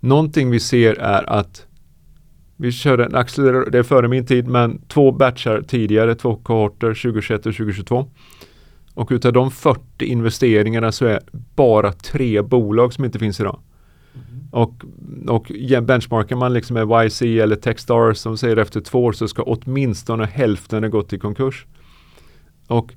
någonting 0.00 0.50
vi 0.50 0.60
ser 0.60 0.94
är 0.94 1.30
att 1.30 1.66
vi 2.56 2.72
körde 2.72 3.04
en 3.04 3.14
accelerator, 3.14 3.70
det 3.70 3.78
är 3.78 3.82
före 3.82 4.08
min 4.08 4.26
tid, 4.26 4.48
men 4.48 4.80
två 4.88 5.12
batchar 5.12 5.62
tidigare, 5.62 6.14
två 6.14 6.36
kohorter 6.36 6.94
2021 6.94 7.46
och 7.46 7.54
2022. 7.54 8.06
Och 8.94 9.08
utav 9.10 9.32
de 9.32 9.50
40 9.50 10.04
investeringarna 10.04 10.92
så 10.92 11.06
är 11.06 11.20
bara 11.54 11.92
tre 11.92 12.42
bolag 12.42 12.92
som 12.92 13.04
inte 13.04 13.18
finns 13.18 13.40
idag. 13.40 13.60
Och, 14.50 14.84
och 15.26 15.52
benchmarkar 15.82 16.36
man 16.36 16.52
liksom 16.52 16.74
med 16.74 17.06
YC 17.06 17.22
eller 17.22 17.56
Techstars 17.56 18.18
som 18.18 18.36
säger 18.36 18.56
efter 18.56 18.80
två 18.80 19.04
år 19.04 19.12
så 19.12 19.28
ska 19.28 19.42
åtminstone 19.42 20.26
hälften 20.26 20.82
ha 20.82 20.90
gått 20.90 21.12
i 21.12 21.18
konkurs. 21.18 21.66
Och 22.66 22.94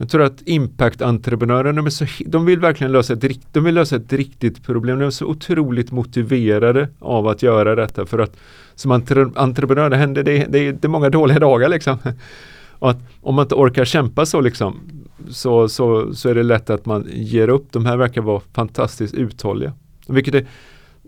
jag 0.00 0.08
tror 0.08 0.22
att 0.22 0.42
impact-entreprenörerna 0.42 1.82
de, 1.82 2.06
de 2.26 2.44
vill 2.44 2.60
verkligen 2.60 2.92
lösa 2.92 3.12
ett, 3.12 3.52
de 3.52 3.64
vill 3.64 3.74
lösa 3.74 3.96
ett 3.96 4.12
riktigt 4.12 4.62
problem. 4.66 4.98
De 4.98 5.06
är 5.06 5.10
så 5.10 5.26
otroligt 5.26 5.92
motiverade 5.92 6.88
av 6.98 7.28
att 7.28 7.42
göra 7.42 7.74
detta 7.74 8.06
för 8.06 8.18
att 8.18 8.36
som 8.74 8.90
entre, 8.90 9.30
entreprenör 9.34 9.90
det 9.90 9.96
händer, 9.96 10.22
det, 10.22 10.46
det, 10.48 10.72
det 10.72 10.84
är 10.84 10.88
många 10.88 11.10
dåliga 11.10 11.38
dagar 11.38 11.68
liksom. 11.68 11.98
Och 12.78 12.90
att 12.90 12.98
om 13.20 13.34
man 13.34 13.44
inte 13.44 13.54
orkar 13.54 13.84
kämpa 13.84 14.26
så 14.26 14.40
liksom 14.40 14.80
så, 15.28 15.68
så, 15.68 16.14
så 16.14 16.28
är 16.28 16.34
det 16.34 16.42
lätt 16.42 16.70
att 16.70 16.86
man 16.86 17.08
ger 17.12 17.48
upp. 17.48 17.72
De 17.72 17.86
här 17.86 17.96
verkar 17.96 18.20
vara 18.20 18.40
fantastiskt 18.52 19.14
uthålliga. 19.14 19.72
Vilket 20.10 20.34
är, 20.34 20.46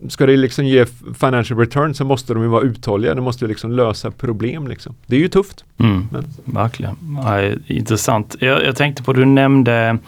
ska 0.09 0.27
det 0.27 0.37
liksom 0.37 0.67
ge 0.67 0.87
financial 1.21 1.61
return 1.61 1.95
så 1.95 2.05
måste 2.05 2.35
de 2.35 2.43
ju 2.43 2.49
vara 2.49 2.63
uthålliga. 2.63 3.15
De 3.15 3.25
måste 3.25 3.47
liksom 3.47 3.73
lösa 3.73 4.11
problem. 4.11 4.67
Liksom. 4.67 4.95
Det 5.07 5.17
är 5.17 5.21
ju 5.21 5.29
tufft. 5.29 5.65
Mm, 5.79 6.09
men. 6.13 6.25
Verkligen. 6.45 6.97
Ja, 7.25 7.53
intressant. 7.67 8.37
Jag, 8.41 8.65
jag, 8.65 8.77
tänkte 8.77 9.03
på, 9.03 9.13
du 9.13 9.25
nämnde 9.25 9.99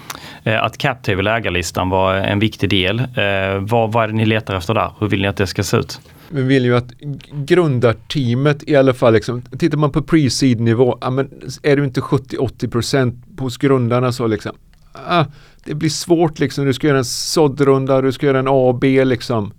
eh, 0.45 0.63
att 0.63 0.79
CapTable 0.79 1.31
ägarlistan 1.31 1.91
var 1.91 2.15
en 2.15 2.39
viktig 2.39 2.71
del. 2.71 2.99
Eh, 2.99 3.59
vad, 3.61 3.93
vad 3.93 4.05
är 4.05 4.09
det 4.09 4.15
ni 4.15 4.27
letar 4.27 4.57
efter 4.57 4.75
där? 4.75 4.91
Hur 4.99 5.09
vill 5.09 5.23
ni 5.23 5.29
att 5.29 5.37
det 5.37 5.47
ska 5.47 5.63
se 5.63 5.77
ut? 5.77 6.01
vi 6.35 6.43
vill 6.43 6.65
ju 6.65 6.77
att 6.77 6.93
grundarteamet 7.33 8.69
i 8.69 8.77
alla 8.77 8.95
fall, 8.95 9.13
liksom, 9.13 9.43
tittar 9.43 9.79
man 9.79 9.93
på 9.93 10.03
pre-seed 10.03 10.61
nivå, 10.61 10.99
ja, 11.01 11.11
men 11.11 11.31
är 11.63 11.77
du 11.77 11.85
inte 11.85 12.01
70-80% 12.01 13.41
hos 13.41 13.57
grundarna 13.57 14.13
så 14.13 14.27
liksom, 14.27 14.53
ah, 14.93 15.25
det 15.65 15.75
blir 15.75 15.91
svårt 15.91 16.39
liksom, 16.39 16.65
du 16.65 16.73
ska 16.73 16.87
göra 16.87 16.99
en 16.99 17.05
såddrunda, 17.05 18.01
du 18.01 18.13
ska 18.13 18.27
göra 18.27 18.39
en 18.39 18.49
A 18.49 18.69
och 18.69 18.75
B 18.75 19.05
liksom. 19.05 19.53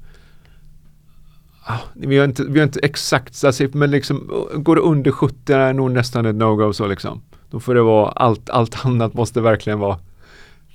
Ah, 1.67 1.79
vi, 1.93 2.17
har 2.17 2.25
inte, 2.25 2.43
vi 2.43 2.59
har 2.59 2.65
inte 2.65 2.79
exakt 2.79 3.43
men 3.73 3.91
liksom, 3.91 4.31
går 4.53 4.75
det 4.75 4.81
under 4.81 5.11
70 5.11 5.53
är 5.53 5.73
nog 5.73 5.91
nästan 5.91 6.25
ett 6.25 6.35
no-go 6.35 6.73
så 6.73 6.87
liksom. 6.87 7.21
Då 7.49 7.59
får 7.59 7.75
det 7.75 7.81
vara 7.81 8.09
allt, 8.09 8.49
allt 8.49 8.85
annat 8.85 9.13
måste 9.13 9.41
verkligen 9.41 9.79
vara 9.79 9.99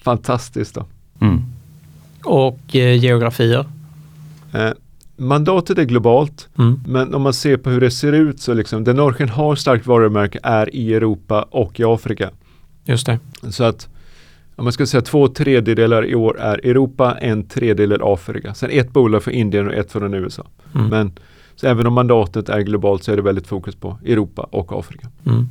fantastiskt 0.02 0.74
då. 0.74 0.86
Mm. 1.20 1.42
Och 2.24 2.76
eh, 2.76 3.04
geografier? 3.04 3.66
Eh, 4.52 4.70
mandatet 5.16 5.78
är 5.78 5.84
globalt, 5.84 6.48
mm. 6.58 6.80
men 6.86 7.14
om 7.14 7.22
man 7.22 7.34
ser 7.34 7.56
på 7.56 7.70
hur 7.70 7.80
det 7.80 7.90
ser 7.90 8.12
ut 8.12 8.40
så 8.40 8.54
liksom, 8.54 8.84
där 8.84 8.94
Norgen 8.94 9.28
har 9.28 9.56
starkt 9.56 9.86
varumärke 9.86 10.38
är 10.42 10.74
i 10.74 10.94
Europa 10.94 11.42
och 11.42 11.80
i 11.80 11.84
Afrika. 11.84 12.30
Just 12.84 13.06
det. 13.06 13.18
Så 13.50 13.64
att 13.64 13.88
om 14.60 14.64
man 14.64 14.72
ska 14.72 14.86
säga 14.86 15.00
två 15.00 15.28
tredjedelar 15.28 16.04
i 16.04 16.14
år 16.14 16.40
är 16.40 16.66
Europa, 16.66 17.16
en 17.20 17.48
tredjedel 17.48 18.00
Afrika. 18.02 18.54
Sen 18.54 18.70
ett 18.70 18.92
bolag 18.92 19.22
för 19.22 19.30
Indien 19.30 19.68
och 19.68 19.74
ett 19.74 19.92
från 19.92 20.14
USA. 20.14 20.46
Mm. 20.74 20.86
Men 20.86 21.12
så 21.56 21.66
även 21.66 21.86
om 21.86 21.92
mandatet 21.92 22.48
är 22.48 22.60
globalt 22.60 23.04
så 23.04 23.12
är 23.12 23.16
det 23.16 23.22
väldigt 23.22 23.46
fokus 23.46 23.74
på 23.74 23.98
Europa 24.04 24.48
och 24.50 24.78
Afrika. 24.78 25.08
Mm. 25.26 25.48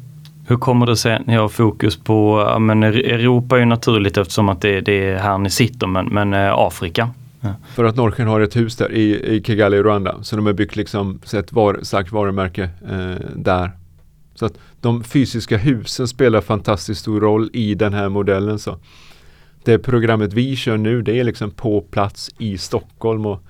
Hur 0.48 0.56
kommer 0.56 0.86
det 0.86 0.96
sig 0.96 1.16
att 1.16 1.28
ni 1.28 1.36
har 1.36 1.50
fokus 1.50 1.98
på, 1.98 2.46
ja, 2.48 2.60
men 2.60 2.84
Europa 2.84 3.56
är 3.56 3.60
ju 3.60 3.66
naturligt 3.66 4.18
eftersom 4.18 4.50
att 4.50 4.62
det, 4.62 4.82
det 4.82 5.10
är 5.10 5.18
här 5.18 5.38
ni 5.38 5.50
sitter, 5.50 5.88
men, 5.88 6.06
men 6.06 6.34
eh, 6.34 6.54
Afrika? 6.54 7.10
Ja. 7.42 7.50
För 7.76 7.84
att 7.84 7.96
Norrken 7.96 8.28
har 8.28 8.42
ett 8.42 8.56
hus 8.56 8.76
där 8.76 8.92
i, 8.92 9.36
i 9.36 9.44
Kigali, 9.44 9.78
Rwanda. 9.78 10.16
Så 10.22 10.36
de 10.36 10.46
har 10.46 10.54
byggt 10.54 10.76
liksom 10.76 11.20
ett 11.34 11.52
var, 11.52 11.80
starkt 11.82 12.12
varumärke 12.12 12.70
eh, 12.90 13.26
där. 13.36 13.72
Så 14.40 14.46
att 14.46 14.58
de 14.82 15.04
fysiska 15.04 15.58
husen 15.58 16.08
spelar 16.08 16.42
fantastiskt 16.42 17.02
stor 17.02 17.22
roll 17.22 17.50
i 17.54 17.76
den 17.76 17.94
här 17.94 18.10
modellen. 18.10 18.60
Så. 18.60 18.78
Det 19.64 19.78
programmet 19.78 20.34
vi 20.34 20.56
kör 20.56 20.78
nu 20.78 21.02
det 21.02 21.20
är 21.20 21.24
liksom 21.24 21.52
på 21.52 21.82
plats 21.82 22.30
i 22.38 22.58
Stockholm. 22.58 23.26
Och, 23.26 23.44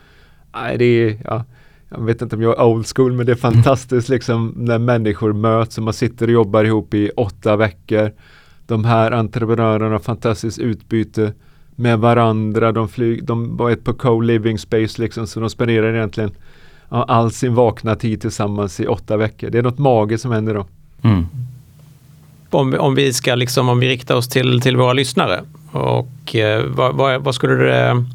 nej, 0.53 0.77
det 0.77 0.85
är, 0.85 1.17
ja, 1.25 1.43
jag 1.89 2.05
vet 2.05 2.21
inte 2.21 2.35
om 2.35 2.41
jag 2.41 2.59
är 2.59 2.63
old 2.63 2.87
school 2.95 3.11
men 3.11 3.25
det 3.25 3.31
är 3.31 3.35
fantastiskt 3.35 4.09
liksom 4.15 4.53
när 4.57 4.79
människor 4.79 5.33
möts 5.33 5.77
och 5.77 5.83
man 5.83 5.93
sitter 5.93 6.27
och 6.27 6.33
jobbar 6.33 6.63
ihop 6.63 6.93
i 6.93 7.09
åtta 7.09 7.55
veckor. 7.55 8.11
De 8.67 8.85
här 8.85 9.11
entreprenörerna 9.11 9.91
har 9.91 9.99
fantastiskt 9.99 10.59
utbyte 10.59 11.33
med 11.75 11.99
varandra. 11.99 12.71
De, 12.71 12.89
flyg, 12.89 13.25
de 13.25 13.57
var 13.57 13.71
ett 13.71 13.83
på 13.83 13.93
co-living 13.93 14.57
space 14.57 15.01
liksom 15.01 15.27
så 15.27 15.39
de 15.39 15.49
spenderar 15.49 15.93
egentligen 15.93 16.31
all 16.89 17.31
sin 17.31 17.55
vakna 17.55 17.95
tid 17.95 18.21
tillsammans 18.21 18.79
i 18.79 18.87
åtta 18.87 19.17
veckor. 19.17 19.49
Det 19.49 19.57
är 19.57 19.63
något 19.63 19.77
magiskt 19.77 20.21
som 20.21 20.31
händer 20.31 20.53
då. 20.53 20.65
Mm. 21.03 21.27
Om, 22.49 22.75
om 22.79 22.95
vi 22.95 23.13
ska 23.13 23.35
liksom, 23.35 23.69
om 23.69 23.79
vi 23.79 23.89
riktar 23.89 24.15
oss 24.15 24.27
till, 24.27 24.61
till 24.61 24.77
våra 24.77 24.93
lyssnare 24.93 25.41
och 25.71 26.35
eh, 26.35 26.65
vad, 26.65 26.95
vad, 26.95 27.21
vad, 27.21 27.35
skulle 27.35 27.53
det 27.53 28.05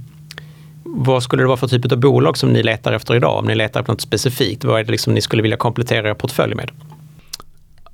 vad 0.85 1.23
skulle 1.23 1.42
det 1.42 1.47
vara 1.47 1.57
för 1.57 1.68
typ 1.68 1.92
av 1.92 1.99
bolag 1.99 2.37
som 2.37 2.53
ni 2.53 2.62
letar 2.62 2.92
efter 2.92 3.16
idag? 3.16 3.38
Om 3.38 3.47
ni 3.47 3.55
letar 3.55 3.81
efter 3.81 3.92
något 3.92 4.01
specifikt, 4.01 4.64
vad 4.64 4.81
är 4.81 4.85
det 4.85 4.90
liksom 4.90 5.14
ni 5.14 5.20
skulle 5.20 5.42
vilja 5.42 5.57
komplettera 5.57 6.11
er 6.11 6.14
portfölj 6.14 6.55
med? 6.55 6.70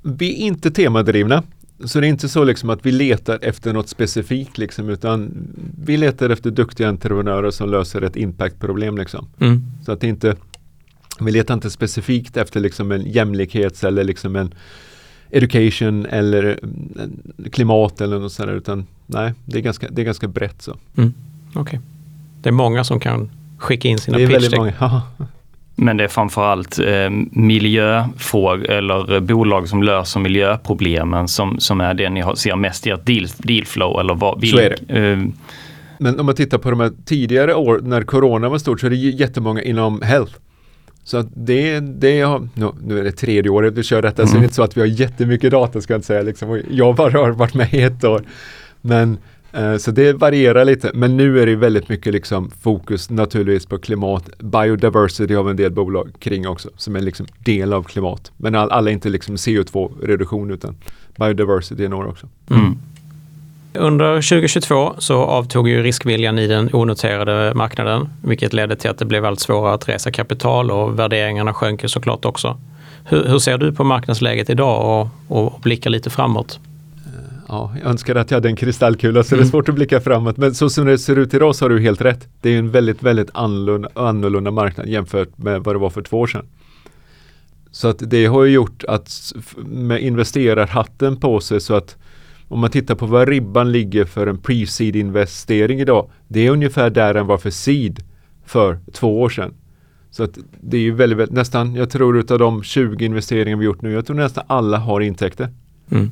Vi 0.03 0.43
är 0.43 0.47
inte 0.47 0.71
temadrivna. 0.71 1.43
Så 1.85 2.01
det 2.01 2.07
är 2.07 2.09
inte 2.09 2.29
så 2.29 2.45
liksom 2.45 2.71
att 2.71 2.87
vi 2.87 2.93
letar 2.93 3.39
efter 3.43 3.73
något 3.73 3.89
specifikt 3.89 4.59
liksom, 4.59 4.89
utan 4.89 5.31
vi 5.85 5.97
letar 5.97 6.31
efter 6.31 6.51
duktiga 6.51 6.89
entreprenörer 6.89 7.51
som 7.51 7.71
löser 7.71 8.03
ett 8.03 8.17
impactproblem 8.17 8.99
liksom. 8.99 9.29
Mm. 9.41 9.63
Så 9.87 9.93
att 9.93 10.01
det 10.01 10.07
inte, 10.07 10.37
vi 11.27 11.33
letar 11.33 11.55
inte 11.55 11.71
specifikt 11.71 12.37
efter 12.37 12.61
liksom 12.61 12.93
en 12.93 13.03
jämlikhets 13.03 13.85
eller 13.85 14.05
liksom 14.05 14.37
en 14.37 14.55
education 15.31 16.07
eller 16.07 16.59
klimat 17.53 18.01
eller 18.01 18.19
något 18.19 18.33
sådär 18.33 18.53
utan 18.53 18.87
nej, 19.07 19.33
det 19.45 19.59
är 19.59 19.63
ganska, 19.63 19.89
det 19.91 20.03
är 20.03 20.05
ganska 20.05 20.29
brett 20.29 20.63
så. 20.63 20.77
Mm. 20.97 21.15
Okay. 21.55 21.79
Det 22.43 22.49
är 22.49 22.53
många 22.53 22.85
som 22.85 23.01
kan 23.01 23.31
skicka 23.59 23.89
in 23.89 23.99
sina 23.99 24.19
pitch 24.19 24.55
Men 25.75 25.97
det 25.97 26.05
är 26.05 26.09
framförallt 26.09 26.79
eh, 26.79 27.11
miljöfrågor 27.31 28.71
eller 28.71 29.21
bolag 29.21 29.69
som 29.69 29.83
löser 29.83 30.21
miljöproblemen 30.21 31.29
som, 31.29 31.61
som 31.61 31.81
är 31.81 31.95
det 31.95 32.11
ni 32.11 32.21
har, 32.21 32.35
ser 32.35 32.57
mest 32.57 32.87
i 32.87 32.91
ert 32.91 33.07
deal, 33.07 33.27
dealflow 33.39 34.01
eller 34.01 34.15
vad? 34.15 34.47
Så 34.47 34.59
är 34.59 34.77
det. 34.87 34.99
Eh, 34.99 35.19
men 35.99 36.21
om 36.21 36.27
man 36.27 36.35
tittar 36.35 36.59
på 36.59 36.71
de 36.71 36.81
här 36.81 36.93
tidigare 37.05 37.55
år 37.55 37.81
när 37.83 38.03
corona 38.03 38.49
var 38.49 38.59
stort 38.59 38.81
så 38.81 38.87
är 38.87 38.91
det 38.91 38.97
jättemånga 38.97 39.63
inom 39.63 40.03
health. 40.03 40.33
Så 41.11 41.17
att 41.17 41.27
det, 41.35 41.81
det 41.81 42.21
har, 42.21 42.49
nu 42.85 42.99
är 42.99 43.05
det 43.05 43.13
tredje 43.13 43.51
året 43.51 43.75
vi 43.75 43.83
kör 43.83 44.03
detta 44.03 44.23
mm. 44.23 44.29
så 44.29 44.35
det 44.35 44.41
är 44.41 44.45
inte 44.45 44.55
så 44.55 44.63
att 44.63 44.77
vi 44.77 44.81
har 44.81 44.89
jättemycket 44.89 45.51
data 45.51 45.81
ska 45.81 45.93
jag 45.93 45.99
inte 45.99 46.07
säga. 46.07 46.23
Liksom. 46.23 46.63
Jag 46.71 46.97
bara 46.97 47.19
har 47.19 47.31
varit 47.31 47.55
med 47.55 47.75
i 47.75 47.83
ett 47.83 48.05
år. 48.05 48.23
Men 48.81 49.19
Eh, 49.53 49.77
så 49.77 49.91
det 49.91 50.13
varierar 50.13 50.65
lite, 50.65 50.91
men 50.95 51.17
nu 51.17 51.41
är 51.41 51.47
det 51.47 51.57
väldigt 51.57 51.89
mycket 51.89 52.13
liksom 52.13 52.51
fokus 52.51 53.11
naturligtvis 53.11 53.67
på 53.67 53.79
klimat. 53.79 54.31
Biodiversity 54.39 55.35
har 55.35 55.45
vi 55.45 55.51
en 55.51 55.57
del 55.57 55.73
bolag 55.73 56.11
kring 56.19 56.49
också, 56.49 56.71
som 56.77 56.97
är 56.97 57.01
liksom 57.01 57.27
del 57.39 57.73
av 57.73 57.83
klimat. 57.83 58.33
Men 58.37 58.55
all, 58.55 58.71
alla 58.71 58.91
är 58.91 58.95
inte 58.95 59.09
liksom 59.09 59.37
CO2-reduktion 59.37 60.51
utan 60.51 60.77
biodiversity 61.17 61.85
är 61.85 61.89
några 61.89 62.09
också. 62.09 62.29
Mm. 62.51 62.79
Under 63.75 64.15
2022 64.15 64.95
så 64.99 65.23
avtog 65.23 65.69
ju 65.69 65.83
riskviljan 65.83 66.39
i 66.39 66.47
den 66.47 66.71
onoterade 66.73 67.55
marknaden, 67.55 68.09
vilket 68.23 68.53
ledde 68.53 68.77
till 68.77 68.91
att 68.91 68.99
det 68.99 69.05
blev 69.05 69.25
allt 69.25 69.41
svårare 69.41 69.75
att 69.75 69.89
resa 69.89 70.11
kapital 70.11 70.71
och 70.71 70.99
värderingarna 70.99 71.55
sjönk 71.55 71.83
ju 71.83 71.89
såklart 71.89 72.25
också. 72.25 72.59
Hur, 73.05 73.25
hur 73.25 73.39
ser 73.39 73.59
du 73.59 73.73
på 73.73 73.85
marknadsläget 73.85 74.51
idag 74.51 75.11
och, 75.29 75.45
och 75.45 75.61
blickar 75.61 75.91
lite 75.91 76.11
framåt? 76.11 76.61
ja, 77.51 77.75
jag 77.81 77.91
önskar 77.91 78.15
att 78.15 78.31
jag 78.31 78.37
hade 78.37 78.49
en 78.49 78.57
kristallkula 78.57 79.23
så 79.23 79.35
mm. 79.35 79.39
det 79.39 79.43
är 79.43 79.45
mm. 79.45 79.51
svårt 79.51 79.69
att 79.69 79.75
blicka 79.75 80.01
framåt. 80.01 80.37
Men 80.37 80.55
så 80.55 80.71
som 80.71 80.87
det 80.87 80.99
ser 80.99 81.19
ut 81.19 81.35
idag 81.35 81.57
så 81.57 81.65
har 81.65 81.71
du 81.71 81.81
helt 81.81 82.01
rätt. 82.01 82.29
Det 82.41 82.51
är 82.51 82.59
en 82.59 82.71
väldigt, 82.71 83.03
väldigt 83.03 83.31
annorlunda, 83.35 83.89
annorlunda 83.95 84.51
marknad 84.51 84.89
jämfört 84.89 85.39
med 85.39 85.65
vad 85.65 85.75
det 85.75 85.79
var 85.79 85.91
för 85.91 86.03
två 86.03 86.21
år 86.21 86.27
sedan. 86.27 86.47
Så 87.71 87.89
att 87.89 88.11
det 88.11 88.27
har 88.27 88.45
ju 88.45 88.53
gjort 88.53 88.85
att 88.85 89.33
med 89.67 90.01
investerarhatten 90.01 91.17
på 91.17 91.41
sig 91.41 91.61
så 91.61 91.75
att 91.75 91.97
om 92.51 92.61
man 92.61 92.71
tittar 92.71 92.95
på 92.95 93.07
vad 93.07 93.29
ribban 93.29 93.73
ligger 93.73 94.05
för 94.05 94.27
en 94.27 94.39
pre-seed 94.39 94.97
investering 94.97 95.81
idag. 95.81 96.11
Det 96.29 96.47
är 96.47 96.51
ungefär 96.51 96.91
där 96.91 97.15
den 97.15 97.27
var 97.27 97.39
för 97.39 97.51
seed 97.51 98.03
för 98.45 98.79
två 98.93 99.21
år 99.23 99.29
sedan. 99.29 99.55
Så 100.11 100.23
att 100.23 100.39
det 100.61 100.77
är 100.77 100.81
ju 100.81 100.91
väldigt, 100.91 101.19
väldigt 101.19 101.35
nästan, 101.35 101.75
jag 101.75 101.91
tror 101.91 102.19
utav 102.19 102.39
de 102.39 102.63
20 102.63 103.05
investeringar 103.05 103.57
vi 103.57 103.65
gjort 103.65 103.83
nu, 103.83 103.93
jag 103.93 104.07
tror 104.07 104.17
nästan 104.17 104.45
alla 104.47 104.79
har 104.79 105.01
intäkter. 105.01 105.49
Mm. 105.91 106.11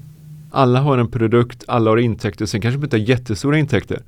Alla 0.51 0.81
har 0.81 0.99
en 0.99 1.09
produkt, 1.11 1.65
alla 1.69 1.91
har 1.91 1.97
intäkter. 1.97 2.47
Sen 2.47 2.61
kanske 2.61 2.79
de 2.81 2.85
inte 2.85 2.97
har 2.97 3.05
jättestora 3.05 3.59
intäkter. 3.59 4.03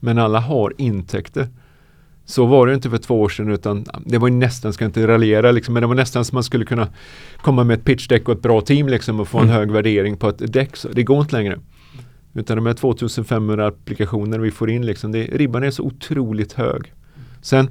Men 0.00 0.18
alla 0.18 0.40
har 0.40 0.74
intäkter. 0.78 1.48
Så 2.26 2.46
var 2.46 2.66
det 2.66 2.74
inte 2.74 2.90
för 2.90 2.98
två 2.98 3.20
år 3.20 3.28
sedan 3.28 3.50
utan 3.50 3.84
det 4.06 4.18
var 4.18 4.30
nästan, 4.30 4.72
ska 4.72 4.84
inte 4.84 5.06
raljera 5.06 5.52
liksom, 5.52 5.74
men 5.74 5.80
det 5.80 5.86
var 5.86 5.94
nästan 5.94 6.24
som 6.24 6.36
man 6.36 6.44
skulle 6.44 6.64
kunna 6.64 6.88
komma 7.42 7.64
med 7.64 7.78
ett 7.78 7.84
pitchdeck 7.84 8.28
och 8.28 8.34
ett 8.34 8.42
bra 8.42 8.60
team 8.60 8.88
liksom 8.88 9.20
och 9.20 9.28
få 9.28 9.38
en 9.38 9.44
mm. 9.44 9.56
hög 9.56 9.70
värdering 9.70 10.16
på 10.16 10.28
ett 10.28 10.52
däck. 10.52 10.76
Så 10.76 10.88
det 10.88 11.02
går 11.02 11.20
inte 11.20 11.36
längre. 11.36 11.58
Utan 12.34 12.56
de 12.56 12.66
här 12.66 12.74
2500 12.74 13.66
applikationer 13.66 14.38
vi 14.38 14.50
får 14.50 14.70
in, 14.70 14.86
liksom, 14.86 15.12
det, 15.12 15.24
ribban 15.24 15.62
är 15.62 15.70
så 15.70 15.82
otroligt 15.82 16.52
hög. 16.52 16.92
Sen 17.42 17.70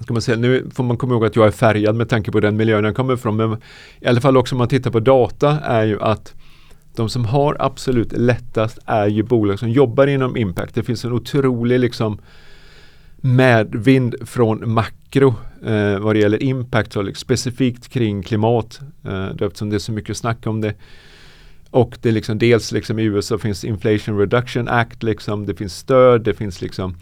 ska 0.00 0.12
man 0.12 0.22
säga, 0.22 0.38
nu 0.38 0.70
får 0.74 0.84
man 0.84 0.96
komma 0.96 1.14
ihåg 1.14 1.24
att 1.24 1.36
jag 1.36 1.46
är 1.46 1.50
färgad 1.50 1.96
med 1.96 2.08
tanke 2.08 2.32
på 2.32 2.40
den 2.40 2.56
miljön 2.56 2.84
jag 2.84 2.96
kommer 2.96 3.14
ifrån. 3.14 3.36
Men 3.36 3.56
i 4.00 4.06
alla 4.06 4.20
fall 4.20 4.36
också 4.36 4.54
om 4.54 4.58
man 4.58 4.68
tittar 4.68 4.90
på 4.90 5.00
data 5.00 5.60
är 5.60 5.84
ju 5.84 6.00
att 6.00 6.34
de 6.96 7.08
som 7.08 7.24
har 7.24 7.56
absolut 7.58 8.12
lättast 8.12 8.78
är 8.86 9.06
ju 9.06 9.22
bolag 9.22 9.58
som 9.58 9.70
jobbar 9.70 10.06
inom 10.06 10.36
impact. 10.36 10.74
Det 10.74 10.82
finns 10.82 11.04
en 11.04 11.12
otrolig 11.12 11.80
liksom 11.80 12.18
medvind 13.26 14.14
från 14.28 14.72
makro 14.72 15.34
eh, 15.64 15.98
vad 15.98 16.14
det 16.14 16.18
gäller 16.18 16.42
impact, 16.42 16.96
och 16.96 17.04
liksom 17.04 17.20
specifikt 17.20 17.88
kring 17.88 18.22
klimat. 18.22 18.80
Eh, 19.04 19.26
eftersom 19.40 19.70
det 19.70 19.76
är 19.76 19.78
så 19.78 19.92
mycket 19.92 20.16
snack 20.16 20.46
om 20.46 20.60
det. 20.60 20.74
Och 21.70 21.98
det 22.02 22.08
är 22.08 22.12
liksom 22.12 22.38
dels 22.38 22.72
liksom 22.72 22.98
i 22.98 23.02
USA 23.02 23.38
finns 23.38 23.64
Inflation 23.64 24.18
Reduction 24.18 24.68
Act, 24.68 25.02
liksom, 25.02 25.46
det 25.46 25.54
finns 25.54 25.76
stöd, 25.76 26.22
det 26.22 26.34
finns 26.34 26.62
liksom 26.62 26.94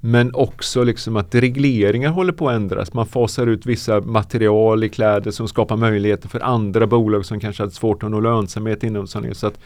men 0.00 0.34
också 0.34 0.84
liksom 0.84 1.16
att 1.16 1.34
regleringar 1.34 2.10
håller 2.10 2.32
på 2.32 2.48
att 2.48 2.56
ändras. 2.56 2.92
Man 2.92 3.06
fasar 3.06 3.46
ut 3.46 3.66
vissa 3.66 4.00
material 4.00 4.84
i 4.84 4.88
kläder 4.88 5.30
som 5.30 5.48
skapar 5.48 5.76
möjligheter 5.76 6.28
för 6.28 6.40
andra 6.40 6.86
bolag 6.86 7.26
som 7.26 7.40
kanske 7.40 7.62
hade 7.62 7.72
svårt 7.72 8.02
att 8.02 8.10
nå 8.10 8.20
lönsamhet 8.20 8.84
inom 8.84 9.06
sådana. 9.06 9.34
Så 9.34 9.46
att 9.46 9.58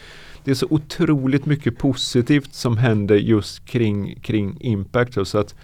det 0.45 0.51
är 0.51 0.55
så 0.55 0.67
otroligt 0.71 1.47
mycket 1.47 1.79
positivt 1.79 2.55
som 2.55 2.77
händer 2.77 3.17
just 3.17 3.65
kring, 3.65 4.21
kring 4.21 4.57
impact. 4.61 5.27
Så 5.29 5.39
att 5.39 5.55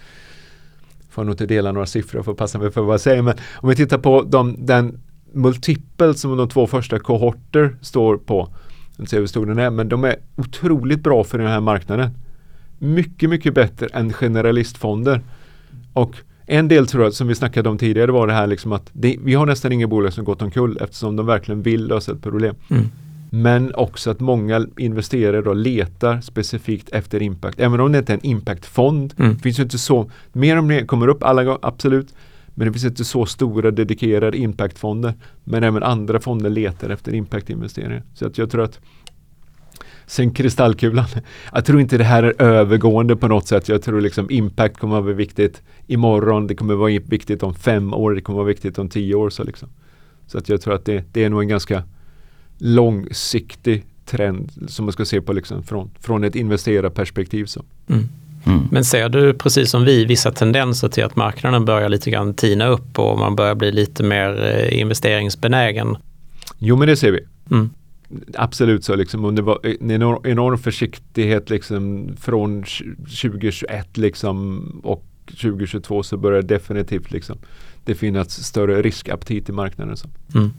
får 1.08 1.24
nog 1.24 1.32
inte 1.32 1.46
dela 1.46 1.72
några 1.72 1.86
siffror 1.86 2.22
för 2.22 2.32
att 2.32 2.38
passa 2.38 2.58
mig 2.58 2.70
för 2.70 2.82
vad 2.82 2.92
jag 2.92 3.00
säger. 3.00 3.22
Men 3.22 3.34
om 3.54 3.68
vi 3.68 3.76
tittar 3.76 3.98
på 3.98 4.22
de, 4.22 4.56
den 4.66 5.00
multipel 5.32 6.14
som 6.14 6.36
de 6.36 6.48
två 6.48 6.66
första 6.66 6.98
kohorter 6.98 7.76
står 7.80 8.16
på. 8.16 8.48
Jag 8.96 9.02
inte 9.02 9.16
hur 9.16 9.26
stor 9.26 9.46
den 9.46 9.58
är, 9.58 9.70
men 9.70 9.88
de 9.88 10.04
är 10.04 10.16
otroligt 10.36 11.02
bra 11.02 11.24
för 11.24 11.38
den 11.38 11.46
här 11.46 11.60
marknaden 11.60 12.10
mycket, 12.78 13.30
mycket 13.30 13.54
bättre 13.54 13.86
än 13.86 14.12
generalistfonder. 14.12 15.20
Och 15.92 16.16
En 16.50 16.68
del 16.68 16.86
tror 16.86 17.04
jag, 17.04 17.14
som 17.14 17.28
vi 17.28 17.34
snackade 17.34 17.68
om 17.68 17.78
tidigare, 17.78 18.12
var 18.12 18.26
det 18.26 18.32
här 18.32 18.46
liksom 18.46 18.72
att 18.72 18.90
det, 18.92 19.16
vi 19.24 19.34
har 19.34 19.46
nästan 19.46 19.72
inga 19.72 19.86
bolag 19.86 20.12
som 20.12 20.24
gått 20.24 20.42
omkull 20.42 20.78
eftersom 20.80 21.16
de 21.16 21.26
verkligen 21.26 21.62
vill 21.62 21.86
lösa 21.86 22.12
ett 22.12 22.22
problem. 22.22 22.54
Mm. 22.70 22.84
Men 23.30 23.74
också 23.74 24.10
att 24.10 24.20
många 24.20 24.66
investerare 24.76 25.42
då 25.42 25.52
letar 25.52 26.20
specifikt 26.20 26.88
efter 26.88 27.22
impact. 27.22 27.60
Även 27.60 27.80
om 27.80 27.92
det 27.92 27.98
inte 27.98 28.12
är 28.12 28.16
en 28.16 28.26
impactfond. 28.26 29.14
Mm. 29.18 29.34
Det 29.34 29.42
finns 29.42 29.58
ju 29.58 29.62
inte 29.62 29.78
så, 29.78 30.10
mer 30.32 30.58
och 30.58 30.64
mer 30.64 30.86
kommer 30.86 31.08
upp 31.08 31.22
alla 31.22 31.44
gånger, 31.44 31.58
absolut. 31.62 32.14
Men 32.54 32.66
det 32.66 32.72
finns 32.72 32.84
inte 32.84 33.04
så 33.04 33.26
stora 33.26 33.70
dedikerade 33.70 34.38
impactfonder. 34.38 35.14
Men 35.44 35.64
även 35.64 35.82
andra 35.82 36.20
fonder 36.20 36.50
letar 36.50 36.90
efter 36.90 37.14
impactinvesteringar. 37.14 38.02
Så 38.14 38.26
att 38.26 38.38
jag 38.38 38.50
tror 38.50 38.62
att 38.64 38.80
Sen 40.06 40.30
kristallkulan. 40.30 41.04
Jag 41.52 41.64
tror 41.64 41.80
inte 41.80 41.98
det 41.98 42.04
här 42.04 42.22
är 42.22 42.42
övergående 42.42 43.16
på 43.16 43.28
något 43.28 43.46
sätt. 43.46 43.68
Jag 43.68 43.82
tror 43.82 44.00
liksom 44.00 44.30
impact 44.30 44.78
kommer 44.78 44.98
att 44.98 45.04
vara 45.04 45.14
viktigt 45.14 45.62
imorgon. 45.86 46.46
Det 46.46 46.54
kommer 46.54 46.74
att 46.74 46.80
vara 46.80 47.00
viktigt 47.06 47.42
om 47.42 47.54
fem 47.54 47.94
år. 47.94 48.14
Det 48.14 48.20
kommer 48.20 48.38
att 48.38 48.44
vara 48.44 48.48
viktigt 48.48 48.78
om 48.78 48.88
tio 48.88 49.14
år. 49.14 49.30
Så, 49.30 49.44
liksom. 49.44 49.68
så 50.26 50.38
att 50.38 50.48
jag 50.48 50.60
tror 50.60 50.74
att 50.74 50.84
det, 50.84 51.04
det 51.12 51.24
är 51.24 51.30
nog 51.30 51.42
en 51.42 51.48
ganska 51.48 51.82
långsiktig 52.58 53.84
trend 54.04 54.52
som 54.68 54.84
man 54.84 54.92
ska 54.92 55.04
se 55.04 55.20
på 55.20 55.32
liksom 55.32 55.62
från, 55.62 55.90
från 56.00 56.24
ett 56.24 56.34
investerarperspektiv. 56.34 57.44
Så. 57.44 57.64
Mm. 57.88 58.08
Mm. 58.46 58.68
Men 58.70 58.84
ser 58.84 59.08
du 59.08 59.34
precis 59.34 59.70
som 59.70 59.84
vi 59.84 60.04
vissa 60.04 60.30
tendenser 60.30 60.88
till 60.88 61.04
att 61.04 61.16
marknaden 61.16 61.64
börjar 61.64 61.88
lite 61.88 62.10
grann 62.10 62.34
tina 62.34 62.66
upp 62.66 62.98
och 62.98 63.18
man 63.18 63.36
börjar 63.36 63.54
bli 63.54 63.72
lite 63.72 64.02
mer 64.02 64.44
eh, 64.44 64.80
investeringsbenägen? 64.80 65.96
Jo 66.58 66.76
men 66.76 66.88
det 66.88 66.96
ser 66.96 67.12
vi. 67.12 67.20
Mm. 67.50 67.70
Absolut 68.34 68.84
så 68.84 68.96
liksom. 68.96 69.24
Och 69.24 69.34
det 69.34 69.42
var 69.42 69.58
en 69.80 69.90
enorm 70.24 70.58
försiktighet 70.58 71.50
liksom 71.50 72.08
från 72.20 72.64
2021 72.98 73.96
liksom 73.96 74.62
och 74.84 75.04
2022 75.26 76.02
så 76.02 76.16
börjar 76.16 76.42
definitivt 76.42 77.12
liksom 77.12 77.38
det 77.84 77.94
finnas 77.94 78.44
större 78.44 78.82
riskaptit 78.82 79.48
i 79.48 79.52
marknaden. 79.52 79.96
Så. 79.96 80.08
Mm. 80.34 80.50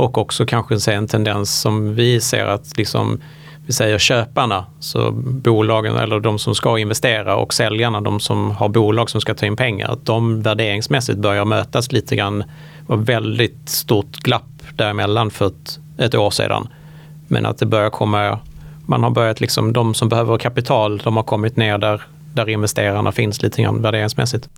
Och 0.00 0.18
också 0.18 0.46
kanske 0.46 0.80
se 0.80 0.92
en 0.92 1.06
tendens 1.06 1.60
som 1.60 1.94
vi 1.94 2.20
ser 2.20 2.46
att 2.46 2.76
liksom 2.76 3.20
vi 3.66 3.72
säger 3.72 3.98
köparna, 3.98 4.66
så 4.78 5.10
bolagen 5.12 5.96
eller 5.96 6.20
de 6.20 6.38
som 6.38 6.54
ska 6.54 6.78
investera 6.78 7.36
och 7.36 7.54
säljarna, 7.54 8.00
de 8.00 8.20
som 8.20 8.50
har 8.50 8.68
bolag 8.68 9.10
som 9.10 9.20
ska 9.20 9.34
ta 9.34 9.46
in 9.46 9.56
pengar, 9.56 9.88
att 9.88 10.06
de 10.06 10.42
värderingsmässigt 10.42 11.18
börjar 11.18 11.44
mötas 11.44 11.92
lite 11.92 12.16
grann. 12.16 12.38
Det 12.38 12.46
var 12.86 12.96
väldigt 12.96 13.68
stort 13.68 14.16
glapp 14.16 14.62
däremellan 14.74 15.30
för 15.30 15.46
ett, 15.46 15.78
ett 15.98 16.14
år 16.14 16.30
sedan. 16.30 16.68
Men 17.28 17.46
att 17.46 17.58
det 17.58 17.66
börjar 17.66 17.90
komma, 17.90 18.38
man 18.86 19.02
har 19.02 19.10
börjat 19.10 19.40
liksom, 19.40 19.72
de 19.72 19.94
som 19.94 20.08
behöver 20.08 20.38
kapital, 20.38 20.98
de 20.98 21.16
har 21.16 21.24
kommit 21.24 21.56
ner 21.56 21.78
där, 21.78 22.02
där 22.34 22.48
investerarna 22.48 23.12
finns 23.12 23.42
lite 23.42 23.62
grann 23.62 23.82
värderingsmässigt. 23.82 24.48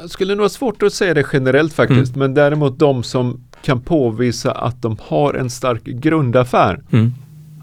Jag 0.00 0.10
skulle 0.10 0.34
nog 0.34 0.44
ha 0.44 0.48
svårt 0.48 0.82
att 0.82 0.92
säga 0.92 1.14
det 1.14 1.26
generellt 1.32 1.72
faktiskt, 1.72 2.16
mm. 2.16 2.18
men 2.18 2.34
däremot 2.34 2.78
de 2.78 3.02
som 3.02 3.43
kan 3.64 3.80
påvisa 3.80 4.52
att 4.52 4.82
de 4.82 4.96
har 5.00 5.34
en 5.34 5.50
stark 5.50 5.84
grundaffär. 5.84 6.80
Mm 6.90 7.12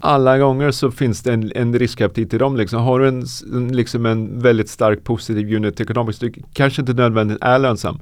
alla 0.04 0.38
gånger 0.38 0.70
så 0.70 0.90
finns 0.90 1.22
det 1.22 1.32
en, 1.32 1.52
en 1.54 1.78
riskaptit 1.78 2.34
i 2.34 2.38
dem. 2.38 2.56
Liksom. 2.56 2.82
Har 2.82 3.00
du 3.00 3.08
en, 3.08 3.24
liksom 3.68 4.06
en 4.06 4.40
väldigt 4.40 4.68
stark 4.68 5.04
positiv 5.04 5.56
unit 5.56 5.80
economics, 5.80 6.18
du 6.18 6.32
kanske 6.52 6.82
inte 6.82 6.92
nödvändigt 6.92 7.38
är 7.40 7.58
lönsam. 7.58 8.00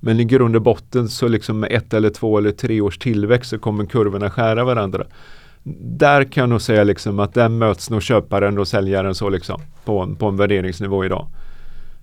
Men 0.00 0.20
i 0.20 0.24
grund 0.24 0.56
och 0.56 0.62
botten 0.62 1.08
så 1.08 1.28
liksom 1.28 1.60
med 1.60 1.72
ett 1.72 1.94
eller 1.94 2.10
två 2.10 2.38
eller 2.38 2.50
tre 2.50 2.80
års 2.80 2.98
tillväxt 2.98 3.50
så 3.50 3.58
kommer 3.58 3.86
kurvorna 3.86 4.30
skära 4.30 4.64
varandra. 4.64 5.04
Där 5.82 6.24
kan 6.24 6.42
jag 6.42 6.48
nog 6.48 6.62
säga 6.62 6.84
liksom 6.84 7.18
att 7.18 7.34
där 7.34 7.48
möts 7.48 7.90
nog 7.90 8.02
köparen 8.02 8.58
och 8.58 8.68
säljaren 8.68 9.14
så 9.14 9.28
liksom 9.28 9.60
på, 9.84 10.00
en, 10.00 10.16
på 10.16 10.26
en 10.26 10.36
värderingsnivå 10.36 11.04
idag. 11.04 11.26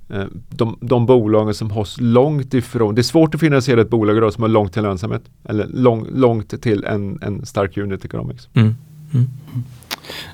Eh, 0.10 0.26
de, 0.50 0.78
de 0.82 1.06
bolagen 1.06 1.54
som 1.54 1.72
har 1.72 2.02
långt 2.02 2.54
ifrån, 2.54 2.96
det 2.96 3.02
är 3.02 3.04
svårt 3.04 3.36
att 3.36 3.42
finansiera 3.42 3.82
ett 3.82 3.90
bolag 3.90 4.18
idag 4.18 4.34
som 4.34 4.42
har 4.42 4.50
långt 4.50 4.74
till 4.74 4.82
lönsamhet. 4.82 5.24
Eller 5.44 5.68
lång, 5.68 6.08
långt 6.14 6.62
till 6.62 6.84
en, 6.84 7.20
en 7.22 7.46
stark 7.46 7.78
unit 7.78 8.06
economics. 8.06 8.50
Mm. 8.54 8.76
Mm. 9.14 9.28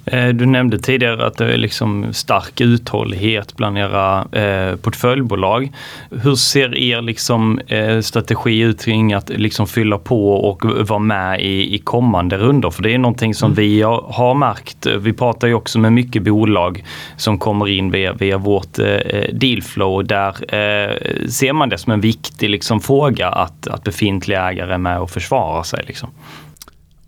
Eh, 0.06 0.28
du 0.28 0.46
nämnde 0.46 0.80
tidigare 0.80 1.26
att 1.28 1.38
det 1.38 1.54
är 1.54 1.58
liksom 1.58 2.14
stark 2.14 2.62
uthållighet 2.62 3.56
bland 3.56 3.78
era 3.78 4.28
eh, 4.32 4.76
portföljbolag. 4.76 5.72
Hur 6.10 6.36
ser 6.36 6.76
er 6.76 7.02
liksom, 7.02 7.60
eh, 7.60 8.00
strategi 8.00 8.60
ut 8.60 8.86
kring 8.86 9.14
att 9.14 9.30
liksom 9.30 9.68
fylla 9.68 9.98
på 9.98 10.34
och 10.34 10.66
vara 10.90 11.00
med 11.00 11.42
i, 11.42 11.76
i 11.76 11.78
kommande 11.78 12.38
runder? 12.38 12.70
För 12.70 12.84
det 12.84 12.94
är 12.94 12.98
någonting 12.98 13.36
som 13.36 13.52
mm. 13.52 13.56
vi 13.56 13.82
har, 13.82 14.06
har, 14.10 14.34
märkt. 14.34 14.86
Vi 14.86 15.14
pratar 15.14 15.48
ju 15.48 15.54
också 15.54 15.80
med 15.80 15.94
mycket 15.94 16.24
bolag 16.24 16.84
som 17.18 17.40
kommer 17.40 17.70
in 17.70 17.92
via, 17.92 18.14
via 18.14 18.38
vårt 18.38 18.80
eh, 18.80 18.86
dealflow. 19.34 20.06
Där 20.06 20.56
eh, 20.56 21.28
ser 21.30 21.54
man 21.54 21.70
det 21.70 21.78
som 21.78 21.94
en 21.94 22.02
viktig 22.02 22.50
liksom, 22.50 22.80
fråga 22.80 23.30
att, 23.30 23.68
att 23.68 23.84
befintliga 23.84 24.50
ägare 24.50 24.74
är 24.74 24.78
med 24.78 25.00
och 25.00 25.10
försvarar 25.10 25.64
sig. 25.64 25.84
Liksom. 25.88 26.10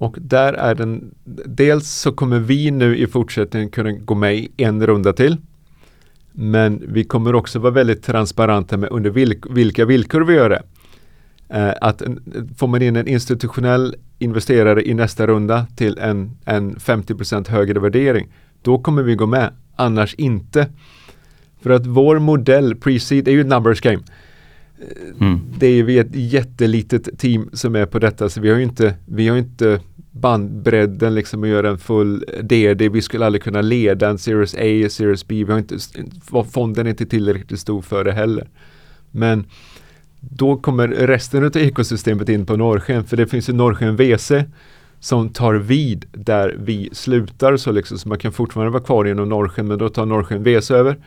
Och 0.04 0.18
där 0.22 0.54
är 0.54 0.76
den, 0.76 1.16
dels 1.46 1.90
så 1.90 2.12
kommer 2.12 2.40
vi 2.40 2.72
nu 2.72 2.98
i 2.98 3.08
fortsättningen 3.08 3.70
kunna 3.70 3.92
gå 3.92 4.16
med 4.16 4.48
en 4.58 4.88
runda 4.88 5.14
till. 5.14 5.38
Men 6.32 6.84
vi 6.88 7.04
kommer 7.04 7.36
också 7.36 7.60
vara 7.60 7.74
väldigt 7.74 8.04
transparenta 8.04 8.78
med 8.78 8.90
under 8.92 9.10
vilk, 9.10 9.46
vilka 9.50 9.86
villkor 9.86 10.22
vi 10.22 10.34
gör 10.34 10.50
det. 10.50 10.64
Eh, 11.50 11.74
att 11.82 12.02
får 12.58 12.68
man 12.68 12.82
in 12.82 12.96
en 12.96 13.08
institutionell 13.08 13.96
investerare 14.20 14.88
i 14.88 14.94
nästa 14.94 15.28
runda 15.28 15.66
till 15.76 15.98
en, 15.98 16.32
en 16.46 16.76
50% 16.76 17.50
högre 17.50 17.80
värdering, 17.80 18.28
då 18.62 18.80
kommer 18.80 19.04
vi 19.04 19.16
gå 19.16 19.26
med, 19.26 19.54
annars 19.76 20.16
inte. 20.16 20.68
För 21.62 21.70
att 21.70 21.86
vår 21.86 22.20
modell, 22.20 22.76
pre-seed, 22.76 23.28
är 23.28 23.32
ju 23.32 23.42
ett 23.42 23.48
numbers 23.48 23.82
game. 23.82 24.04
Mm. 25.20 25.40
Det 25.60 25.68
är 25.68 25.84
vi 25.84 25.98
ett 25.98 26.16
jättelitet 26.16 27.20
team 27.20 27.50
som 27.54 27.76
är 27.76 27.86
på 27.86 28.00
detta 28.00 28.30
så 28.30 28.42
vi 28.42 28.50
har 28.50 28.58
ju 28.58 28.64
inte, 28.64 28.96
vi 29.06 29.28
har 29.28 29.38
inte 29.38 29.80
bandbredden 30.14 31.16
liksom 31.16 31.44
och 31.44 31.48
göra 31.48 31.70
en 31.70 31.78
full 31.78 32.26
DD. 32.44 32.90
Vi 32.90 33.02
skulle 33.02 33.26
aldrig 33.26 33.44
kunna 33.44 33.62
leda 33.62 34.10
en 34.10 34.18
Series 34.18 34.56
A, 34.56 34.90
Series 34.90 35.28
B. 35.28 35.44
Vi 35.44 35.52
har 35.52 35.60
inte, 35.60 35.78
fonden 36.52 36.86
är 36.86 36.90
inte 36.90 37.06
tillräckligt 37.06 37.60
stor 37.60 37.82
för 37.82 38.04
det 38.04 38.12
heller. 38.12 38.50
Men 39.12 39.46
då 40.20 40.58
kommer 40.58 40.88
resten 40.88 41.46
av 41.46 41.58
ekosystemet 41.58 42.30
in 42.30 42.46
på 42.46 42.58
Norrsken 42.58 43.04
för 43.04 43.18
det 43.18 43.28
finns 43.28 43.50
ju 43.50 43.54
Norrsken 43.54 43.96
WC 43.96 44.32
som 45.00 45.30
tar 45.30 45.54
vid 45.54 46.06
där 46.12 46.56
vi 46.60 46.90
slutar 46.92 47.58
så 47.58 47.72
liksom 47.72 47.98
så 47.98 48.10
man 48.10 48.18
kan 48.18 48.32
fortfarande 48.32 48.72
vara 48.72 48.84
kvar 48.84 49.06
inom 49.06 49.30
Norrsken 49.30 49.68
men 49.68 49.78
då 49.78 49.90
tar 49.90 50.06
Norrsken 50.06 50.44
WC 50.44 50.72
över. 50.72 50.98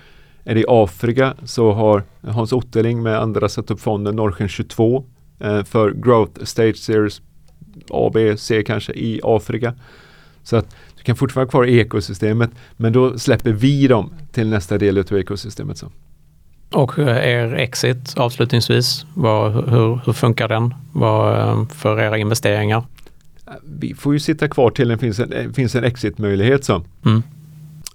Är 0.44 0.54
det 0.54 0.60
i 0.60 0.64
Afrika 0.68 1.34
så 1.44 1.72
har 1.72 2.02
Hans 2.20 2.52
Otterling 2.52 3.02
med 3.02 3.20
andra 3.20 3.48
satt 3.48 3.70
upp 3.70 3.80
fonden 3.80 4.16
Norrsken 4.16 4.48
22 4.48 5.04
eh, 5.38 5.64
för 5.64 5.90
Growth 5.90 6.44
Stage 6.44 6.76
Series 6.76 7.22
A, 7.90 8.10
B, 8.14 8.36
C 8.36 8.62
kanske 8.66 8.92
i 8.92 9.20
Afrika. 9.22 9.74
Så 10.42 10.56
att 10.56 10.76
du 10.96 11.02
kan 11.02 11.16
fortfarande 11.16 11.46
vara 11.46 11.50
kvar 11.50 11.66
i 11.66 11.78
ekosystemet 11.78 12.50
men 12.76 12.92
då 12.92 13.18
släpper 13.18 13.52
vi 13.52 13.86
dem 13.86 14.12
till 14.32 14.48
nästa 14.48 14.78
del 14.78 14.98
av 14.98 15.18
ekosystemet. 15.18 15.78
Så. 15.78 15.90
Och 16.72 16.98
er 16.98 17.54
exit 17.54 18.14
avslutningsvis, 18.16 19.06
vad, 19.14 19.52
hur, 19.52 20.00
hur 20.04 20.12
funkar 20.12 20.48
den 20.48 20.74
vad, 20.92 21.40
eh, 21.40 21.68
för 21.68 22.00
era 22.00 22.18
investeringar? 22.18 22.82
Vi 23.64 23.94
får 23.94 24.12
ju 24.12 24.18
sitta 24.18 24.48
kvar 24.48 24.70
till 24.70 24.88
det 24.88 24.98
finns 24.98 25.18
en, 25.18 25.54
finns 25.54 25.74
en 25.74 25.84
exit-möjlighet. 25.84 26.64
Så. 26.64 26.82
Mm. 27.04 27.22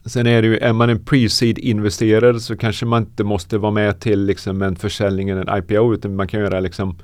Sen 0.06 0.28
är 0.28 0.42
det 0.42 0.48
ju, 0.48 0.58
är 0.58 0.74
man 0.74 0.90
en 0.90 1.00
pre-seed 1.00 1.60
investerare 1.60 2.40
så 2.40 2.58
kanske 2.58 2.86
man 2.86 3.02
inte 3.02 3.24
måste 3.24 3.58
vara 3.58 3.72
med 3.72 4.00
till 4.00 4.26
liksom 4.26 4.62
en 4.62 4.76
försäljning 4.76 5.30
eller 5.30 5.52
en 5.52 5.58
IPO 5.58 5.94
utan 5.94 6.16
man 6.16 6.28
kan 6.28 6.40
göra 6.40 6.60
liksom 6.60 6.96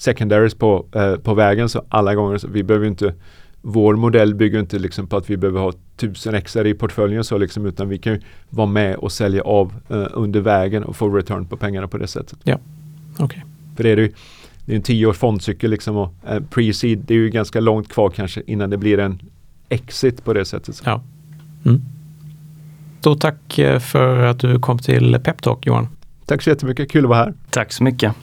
secondaries 0.00 0.54
på, 0.54 0.86
eh, 0.92 1.16
på 1.16 1.34
vägen 1.34 1.68
så 1.68 1.84
alla 1.88 2.14
gånger. 2.14 2.38
Så 2.38 2.48
vi 2.48 2.62
behöver 2.62 2.86
inte 2.86 3.14
vår 3.62 3.96
modell 3.96 4.34
bygger 4.34 4.60
inte 4.60 4.78
liksom 4.78 5.06
på 5.06 5.16
att 5.16 5.30
vi 5.30 5.36
behöver 5.36 5.60
ha 5.60 5.72
tusen 5.96 6.34
exar 6.34 6.66
i 6.66 6.74
portföljen 6.74 7.24
så 7.24 7.38
liksom, 7.38 7.66
utan 7.66 7.88
vi 7.88 7.98
kan 7.98 8.18
vara 8.50 8.66
med 8.66 8.96
och 8.96 9.12
sälja 9.12 9.42
av 9.42 9.72
eh, 9.88 10.06
under 10.12 10.40
vägen 10.40 10.84
och 10.84 10.96
få 10.96 11.08
return 11.08 11.46
på 11.46 11.56
pengarna 11.56 11.88
på 11.88 11.98
det 11.98 12.06
sättet. 12.06 12.38
Ja, 12.44 12.58
okej. 13.12 13.24
Okay. 13.24 13.40
För 13.76 13.82
det 13.82 13.90
är 13.90 13.96
ju 13.96 14.12
det 14.66 14.72
är 14.72 14.76
en 14.76 14.82
tio 14.82 15.06
års 15.06 15.16
fondcykel 15.16 15.70
liksom 15.70 15.96
och 15.96 16.14
eh, 16.28 16.40
pre-seed 16.50 17.02
det 17.06 17.14
är 17.14 17.18
ju 17.18 17.30
ganska 17.30 17.60
långt 17.60 17.88
kvar 17.88 18.10
kanske 18.10 18.42
innan 18.46 18.70
det 18.70 18.76
blir 18.76 18.98
en 18.98 19.20
exit 19.68 20.24
på 20.24 20.32
det 20.32 20.44
sättet. 20.44 20.82
Ja. 20.84 21.02
Mm. 21.64 21.80
Stort 23.00 23.20
tack 23.20 23.58
eh, 23.58 23.78
för 23.78 24.18
att 24.18 24.38
du 24.38 24.58
kom 24.58 24.78
till 24.78 25.18
Peptalk 25.24 25.66
Johan. 25.66 25.88
Tack 26.26 26.42
så 26.42 26.50
jättemycket, 26.50 26.90
kul 26.90 27.04
att 27.04 27.08
vara 27.08 27.18
här. 27.18 27.34
Tack 27.50 27.72
så 27.72 27.84
mycket. 27.84 28.14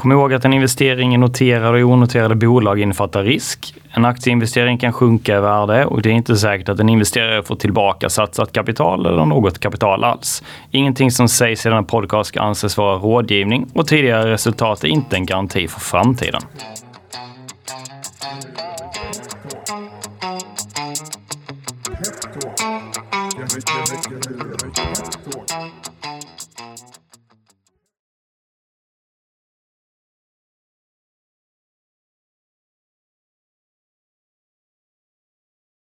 Kom 0.00 0.12
ihåg 0.12 0.34
att 0.34 0.44
en 0.44 0.52
investering 0.52 1.14
i 1.14 1.18
noterade 1.18 1.84
och 1.84 1.90
onoterade 1.90 2.34
bolag 2.34 2.80
innefattar 2.80 3.22
risk. 3.22 3.74
En 3.90 4.04
aktieinvestering 4.04 4.78
kan 4.78 4.92
sjunka 4.92 5.36
i 5.36 5.40
värde 5.40 5.84
och 5.84 6.02
det 6.02 6.08
är 6.08 6.12
inte 6.12 6.36
säkert 6.36 6.68
att 6.68 6.80
en 6.80 6.88
investerare 6.88 7.42
får 7.42 7.56
tillbaka 7.56 8.08
satsat 8.08 8.52
kapital 8.52 9.06
eller 9.06 9.24
något 9.24 9.58
kapital 9.58 10.04
alls. 10.04 10.42
Ingenting 10.70 11.10
som 11.10 11.28
sägs 11.28 11.66
i 11.66 11.68
denna 11.68 11.82
podcast 11.82 12.28
ska 12.28 12.40
anses 12.40 12.76
vara 12.76 12.98
rådgivning 12.98 13.66
och 13.74 13.86
tidigare 13.86 14.32
resultat 14.32 14.84
är 14.84 14.88
inte 14.88 15.16
en 15.16 15.26
garanti 15.26 15.68
för 15.68 15.80
framtiden. 15.80 16.42